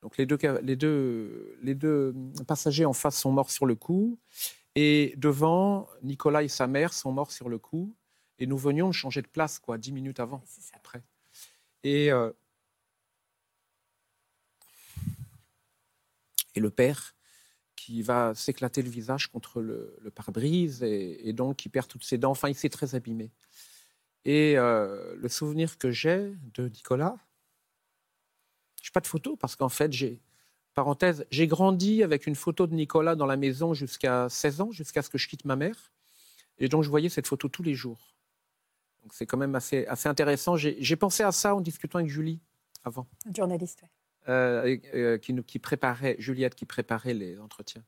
[0.00, 2.14] Donc les deux, les, deux, les deux
[2.46, 4.18] passagers en face sont morts sur le coup.
[4.74, 7.94] Et devant, Nicolas et sa mère sont morts sur le coup.
[8.38, 10.42] Et nous venions de changer de place, quoi, dix minutes avant,
[10.74, 11.02] après.
[11.88, 12.30] Et, euh,
[16.54, 17.14] et le père
[17.76, 22.32] qui va s'éclater le visage contre le, pare-brise et, donc qui perd toutes ses dents.
[22.32, 23.30] Enfin, il s'est très abîmé.
[24.26, 27.16] Et euh, le souvenir que j'ai de Nicolas,
[28.82, 30.20] je n'ai pas de photo parce qu'en fait, j'ai,
[30.74, 35.00] parenthèse, j'ai grandi avec une photo de Nicolas dans la maison jusqu'à 16 ans, jusqu'à
[35.00, 35.90] ce que je quitte ma mère.
[36.58, 38.17] Et donc, je voyais cette photo tous les jours.
[39.02, 40.56] Donc, c'est quand même assez, assez intéressant.
[40.56, 42.40] J'ai, pensé à ça en discutant avec Julie
[42.84, 43.06] avant.
[43.34, 43.82] Journaliste,
[44.28, 47.82] euh, euh, qui, qui, préparait, Juliette qui préparait les entretiens.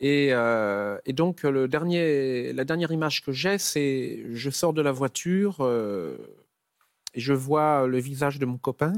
[0.00, 4.82] Et, euh, et, donc, le dernier, la dernière image que j'ai, c'est je sors de
[4.82, 5.60] la voiture
[7.14, 8.94] et je vois le visage de mon copain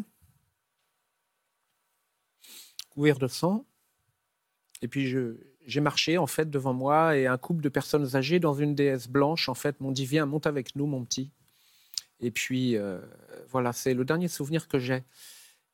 [2.91, 3.67] couvert de sang.
[4.81, 5.15] Et puis,
[5.67, 9.09] j'ai marché, en fait, devant moi et un couple de personnes âgées dans une déesse
[9.09, 11.31] blanche, en fait, m'ont dit Viens, monte avec nous, mon petit.
[12.21, 12.77] Et puis,
[13.49, 15.05] voilà, c'est le dernier souvenir que j'ai.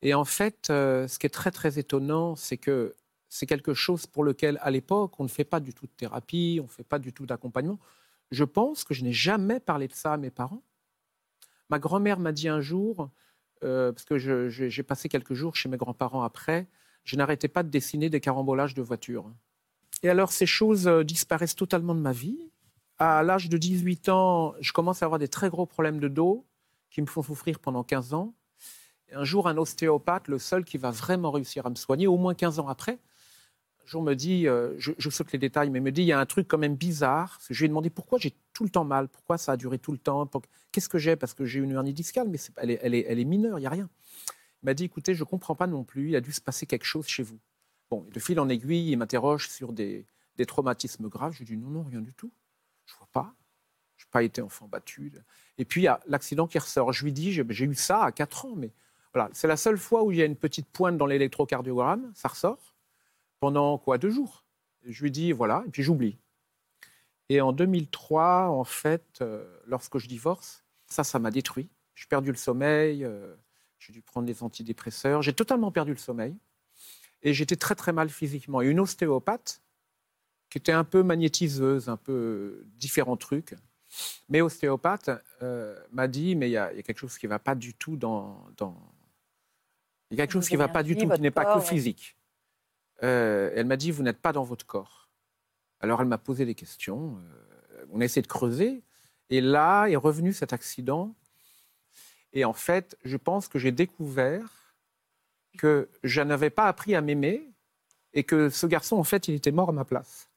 [0.01, 2.95] Et en fait, euh, ce qui est très très étonnant, c'est que
[3.29, 6.59] c'est quelque chose pour lequel, à l'époque, on ne fait pas du tout de thérapie,
[6.59, 7.79] on ne fait pas du tout d'accompagnement.
[8.31, 10.63] Je pense que je n'ai jamais parlé de ça à mes parents.
[11.69, 13.09] Ma grand-mère m'a dit un jour,
[13.63, 16.67] euh, parce que j'ai passé quelques jours chez mes grands-parents après,
[17.03, 19.31] je n'arrêtais pas de dessiner des carambolages de voitures.
[20.03, 22.49] Et alors, ces choses euh, disparaissent totalement de ma vie.
[22.97, 26.45] À l'âge de 18 ans, je commence à avoir des très gros problèmes de dos
[26.89, 28.33] qui me font souffrir pendant 15 ans
[29.13, 32.33] un jour, un ostéopathe, le seul qui va vraiment réussir à me soigner, au moins
[32.33, 32.99] 15 ans après,
[33.83, 36.19] un jour me dit, euh, je, saute les détails, mais me dit, il y a
[36.19, 37.39] un truc quand même bizarre.
[37.49, 39.91] Je lui ai demandé pourquoi j'ai tout le temps mal, pourquoi ça a duré tout
[39.91, 40.29] le temps,
[40.71, 41.15] qu'est-ce que j'ai?
[41.15, 43.71] Parce que j'ai une hernie discale, mais elle, est, elle, est, mineure, il n'y a
[43.71, 43.89] rien.
[44.61, 46.65] Il m'a dit, écoutez, je ne comprends pas non plus, il a dû se passer
[46.65, 47.39] quelque chose chez vous.
[47.91, 50.07] Bon, de fil en aiguille, il m'interroge sur des,
[50.47, 51.33] traumatismes graves.
[51.33, 52.31] Je lui dis, non, non, rien du tout.
[52.85, 53.35] Je ne vois pas.
[53.97, 55.13] Je n'ai pas été enfant battu.
[55.59, 56.93] Et puis, il y a l'accident qui ressort.
[56.93, 58.71] Je lui dis, j'ai eu ça à 4 ans, mais
[59.33, 62.73] c'est la seule fois où il y a une petite pointe dans l'électrocardiogramme, ça ressort,
[63.39, 63.97] pendant quoi?
[63.97, 64.45] Deux jours.
[64.85, 66.17] Je lui dis, voilà, et puis j'oublie.
[67.29, 71.69] Et en 2003, en fait, euh, lorsque je divorce, ça, ça m'a détruit.
[71.93, 73.35] J'ai perdu le sommeil, euh,
[73.79, 76.35] j'ai dû prendre des antidépresseurs, j'ai totalement perdu le sommeil.
[77.23, 78.61] Et j'étais très, très mal physiquement.
[78.61, 79.61] Et une ostéopathe,
[80.49, 83.55] qui était un peu magnétiseuse, un peu différents trucs,
[84.29, 85.09] mais ostéopathe,
[85.41, 87.95] euh, m'a dit, mais il y, a quelque chose qui ne va pas du tout
[87.95, 88.75] dans, dans,
[90.11, 91.61] il y a quelque chose qui ne va pas du tout, qui n'est pas que
[91.61, 92.17] physique.
[93.01, 95.09] Euh, elle m'a dit, vous n'êtes pas dans votre corps.
[95.79, 97.17] Alors elle m'a posé des questions.
[97.17, 98.83] Euh, on a essayé de creuser.
[99.29, 101.15] Et là est revenu cet accident.
[102.33, 104.60] Et en fait, je pense que j'ai découvert
[105.57, 107.51] que je n'avais pas appris à m'aimer
[108.13, 110.29] et que ce garçon, en fait, il était mort à ma place.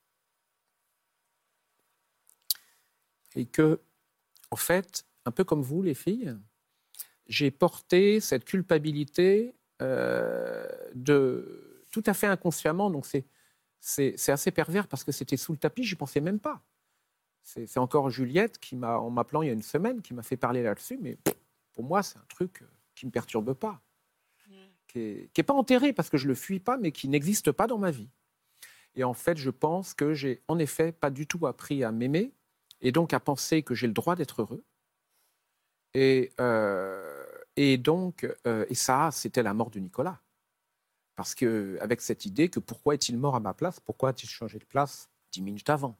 [3.34, 3.80] Et que,
[4.50, 6.36] en fait, un peu comme vous, les filles,
[7.26, 12.90] j'ai porté cette culpabilité euh, de, tout à fait inconsciemment.
[12.90, 13.24] Donc c'est,
[13.80, 16.62] c'est, assez pervers parce que c'était sous le tapis, j'y pensais même pas.
[17.42, 20.36] C'est, encore Juliette qui m'a, en m'appelant il y a une semaine, qui m'a fait
[20.36, 21.18] parler là-dessus, mais
[21.72, 23.82] pour moi c'est un truc euh, qui me perturbe pas,
[24.94, 27.78] qui n'est pas enterré parce que je le fuis pas, mais qui n'existe pas dans
[27.78, 28.08] ma vie.
[28.94, 32.32] Et en fait, je pense que j'ai en effet pas du tout appris à m'aimer
[32.80, 34.64] et donc à penser que j'ai le droit d'être heureux.
[35.94, 37.24] Et euh,
[37.56, 40.20] et donc, euh, et ça, c'était la mort de Nicolas.
[41.16, 43.78] Parce que, avec cette idée que pourquoi est-il mort à ma place?
[43.78, 45.96] Pourquoi a-t-il changé de place dix minutes avant?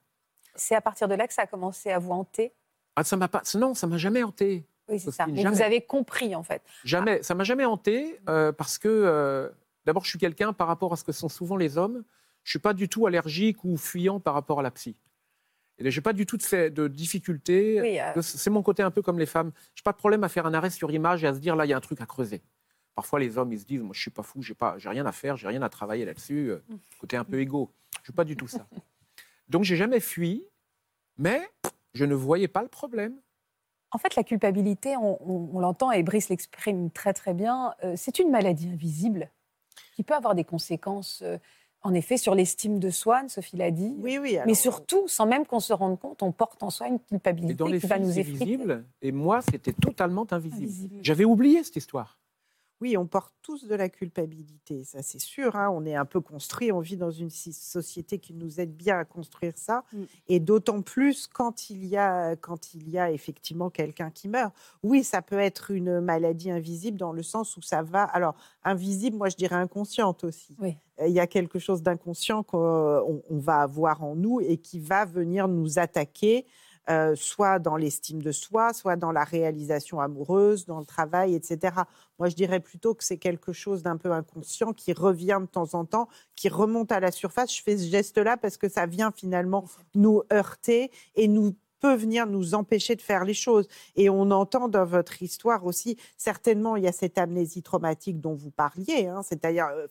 [0.57, 2.53] C'est à partir de là que ça a commencé à vous hanter?
[2.97, 4.67] Ah, ça m'a pas, Non, ça m'a jamais hanté.
[4.89, 5.27] Oui, c'est ça.
[5.27, 6.63] Mais vous avez compris, en fait.
[6.85, 7.23] Jamais.
[7.23, 9.49] Ça m'a jamais hanté euh, parce que, euh,
[9.87, 12.05] d'abord, je suis quelqu'un par rapport à ce que sont souvent les hommes.
[12.43, 14.97] Je suis pas du tout allergique ou fuyant par rapport à la psy.
[15.79, 18.01] Je n'ai pas du tout de, de difficulté.
[18.01, 18.23] Euh.
[18.23, 19.51] C'est mon côté un peu comme les femmes.
[19.75, 21.57] Je n'ai pas de problème à faire un arrêt sur image et à se dire
[21.57, 22.43] là, il y a un truc à creuser.
[22.95, 25.05] Parfois, les hommes, ils se disent moi, je suis pas fou, j'ai pas, j'ai rien
[25.05, 26.51] à faire, j'ai rien à travailler là-dessus.
[26.51, 26.59] Euh,
[27.01, 27.73] côté un peu égo.
[27.99, 28.67] Je suis pas du tout ça.
[29.49, 30.45] Donc, j'ai jamais fui,
[31.19, 31.43] mais
[31.93, 33.17] je ne voyais pas le problème.
[33.95, 37.73] En fait, la culpabilité, on, l'entend et Brice l'exprime très très bien.
[37.83, 39.31] Euh, c'est une maladie invisible
[39.97, 41.25] qui peut avoir des conséquences
[41.85, 43.95] en effet, sur l'estime de soi, Sophie l'a dit.
[43.99, 44.39] Oui, oui.
[44.47, 47.87] Mais surtout, sans même qu'on se rende compte, on porte en soi une culpabilité qui
[47.87, 48.57] va nous effrayer.
[48.57, 50.99] visible, et moi, c'était totalement invisible.
[51.03, 52.19] J'avais oublié cette histoire.
[52.81, 55.55] Oui, on porte tous de la culpabilité, ça c'est sûr.
[55.57, 55.71] hein.
[55.73, 59.05] On est un peu construit, on vit dans une société qui nous aide bien à
[59.05, 60.03] construire ça, Mm.
[60.29, 64.53] et d'autant plus quand il y a quand il y a effectivement quelqu'un qui meurt.
[64.83, 68.03] Oui, ça peut être une maladie invisible dans le sens où ça va.
[68.05, 70.57] Alors invisible, moi je dirais inconsciente aussi.
[70.61, 70.77] Oui.
[71.01, 74.81] Euh, Il y a quelque chose d'inconscient qu'on on va avoir en nous et qui
[74.81, 76.47] va venir nous attaquer
[76.91, 81.75] euh, soit dans l'estime de soi, soit dans la réalisation amoureuse, dans le travail, etc.
[82.19, 85.75] Moi, je dirais plutôt que c'est quelque chose d'un peu inconscient qui revient de temps
[85.75, 87.55] en temps, qui remonte à la surface.
[87.55, 89.65] Je fais ce geste-là parce que ça vient finalement
[89.95, 91.55] nous heurter et nous
[91.85, 93.69] peut venir nous empêcher de faire les choses.
[93.95, 98.35] Et on entend dans votre histoire aussi, certainement, il y a cette amnésie traumatique dont
[98.35, 99.87] vous parliez, hein, c'est-à-dire, euh,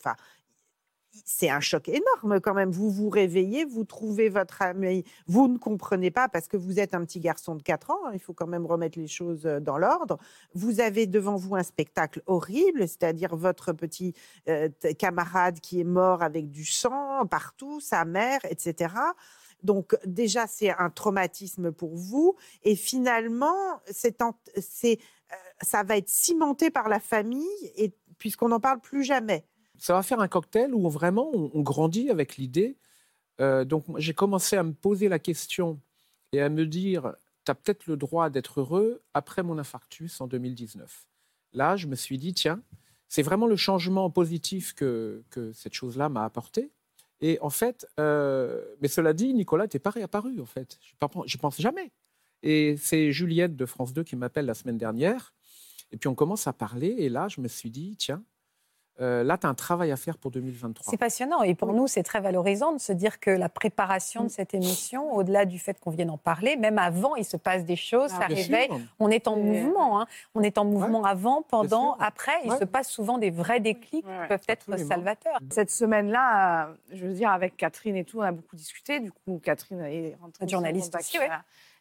[1.25, 2.71] c'est un choc énorme quand même.
[2.71, 6.93] Vous vous réveillez, vous trouvez votre ami, vous ne comprenez pas parce que vous êtes
[6.93, 9.77] un petit garçon de 4 ans, hein, il faut quand même remettre les choses dans
[9.77, 10.17] l'ordre.
[10.53, 14.13] Vous avez devant vous un spectacle horrible, c'est-à-dire votre petit
[14.97, 18.93] camarade qui est mort avec du sang partout, sa mère, etc.
[19.61, 22.35] Donc déjà, c'est un traumatisme pour vous.
[22.63, 23.79] Et finalement,
[25.61, 27.47] ça va être cimenté par la famille,
[27.77, 29.45] et, puisqu'on n'en parle plus jamais.
[29.83, 32.77] Ça va faire un cocktail où vraiment on, grandit avec l'idée.
[33.41, 35.77] Euh, donc j'ai commencé à me poser la question
[36.31, 37.13] et à me dire,
[37.43, 41.05] tu as peut-être le droit d'être heureux après mon infarctus en 2019.
[41.51, 42.61] Là, je me suis dit, tiens,
[43.09, 46.71] c'est vraiment le changement positif que, que cette chose-là m'a apporté.
[47.19, 50.79] Et en fait, euh, mais cela dit, Nicolas n'était pas réapparu, en fait.
[51.25, 51.91] Je pense jamais.
[52.41, 55.33] Et c'est Juliette de France 2 qui m'appelle la semaine dernière.
[55.91, 56.95] Et puis on commence à parler.
[56.99, 58.23] Et là, je me suis dit, tiens,
[59.01, 60.89] euh, là, tu as un travail à faire pour 2023.
[60.91, 64.27] C'est passionnant et pour nous, c'est très valorisant de se dire que la préparation Mm.
[64.27, 67.65] de cette émission, au-delà du fait qu'on vienne en parler, même avant, il se passe
[67.65, 68.67] des choses, Ah, ça réveille.
[68.67, 68.79] sûr.
[68.99, 70.05] On est en Et- mouvement, hein.
[70.35, 72.31] on est en mouvement avant, pendant, après.
[72.45, 72.59] Il Ouais.
[72.59, 74.89] se passe souvent des vrais déclics Ouais, qui peuvent être Absolument.
[74.89, 75.39] salvateurs.
[75.49, 78.99] Cette semaine-là, je veux dire, avec Catherine et tout, on a beaucoup discuté.
[78.99, 81.29] Du coup, Catherine est rentrée journaliste aussi, ouais.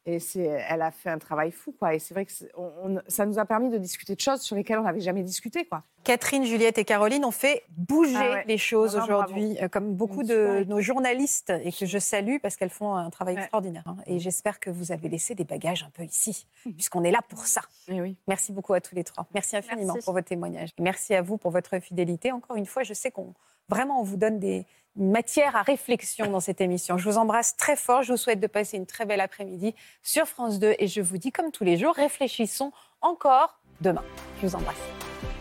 [0.04, 1.94] Et c'est, elle a fait un travail fou, quoi.
[1.94, 4.40] Et c'est vrai que c'est- on- on- ça nous a permis de discuter de choses
[4.40, 5.84] sur lesquelles on n'avait jamais discuté, quoi.
[6.02, 8.44] Catherine, Juliette et Caroline ont fait bouger Ah ouais.
[8.48, 12.56] les choses Vraiment, aujourd'hui, euh, comme beaucoup de nos journalistes, et que je salue parce
[12.56, 13.42] qu'elles font un travail Ouais.
[13.42, 13.84] extraordinaire.
[13.86, 13.96] hein.
[14.06, 17.46] Et j'espère que vous avez laissé des bagages un peu ici, puisqu'on est là pour
[17.46, 17.60] ça.
[17.86, 18.16] Et oui.
[18.26, 19.26] Merci beaucoup à tous les trois.
[19.32, 20.04] Merci infiniment Merci.
[20.04, 20.70] pour votre témoignage.
[20.78, 22.32] Et Merci à vous pour votre fidélité.
[22.32, 23.34] Encore une fois, je sais qu'on
[23.68, 24.66] vraiment on vous donne des
[24.96, 26.98] matière à réflexion dans cette émission.
[26.98, 28.02] Je vous embrasse très fort.
[28.02, 31.18] Je vous souhaite de passer une très belle après-midi sur France 2 et je vous
[31.18, 34.04] dis comme tous les jours, réfléchissons encore demain.
[34.40, 34.76] Je vous embrasse.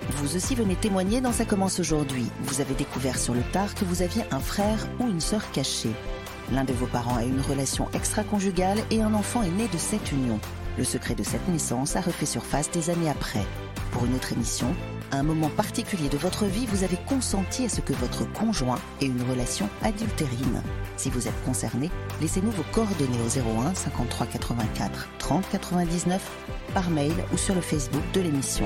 [0.10, 2.26] Vous aussi venez témoigner dans Ça commence aujourd'hui.
[2.42, 5.94] Vous avez découvert sur le tard que vous aviez un frère ou une sœur cachée.
[6.52, 10.12] L'un de vos parents a une relation extra-conjugale et un enfant est né de cette
[10.12, 10.40] union.
[10.78, 13.46] Le secret de cette naissance a refait surface des années après.
[13.92, 14.74] Pour une autre émission,
[15.12, 18.80] à un moment particulier de votre vie, vous avez consenti à ce que votre conjoint
[19.02, 20.64] ait une relation adultérine.
[20.98, 21.90] Si vous êtes concerné,
[22.22, 26.32] laissez-nous vos coordonnées au 01 53 84 30 99
[26.74, 28.66] par mail ou sur le Facebook de l'émission.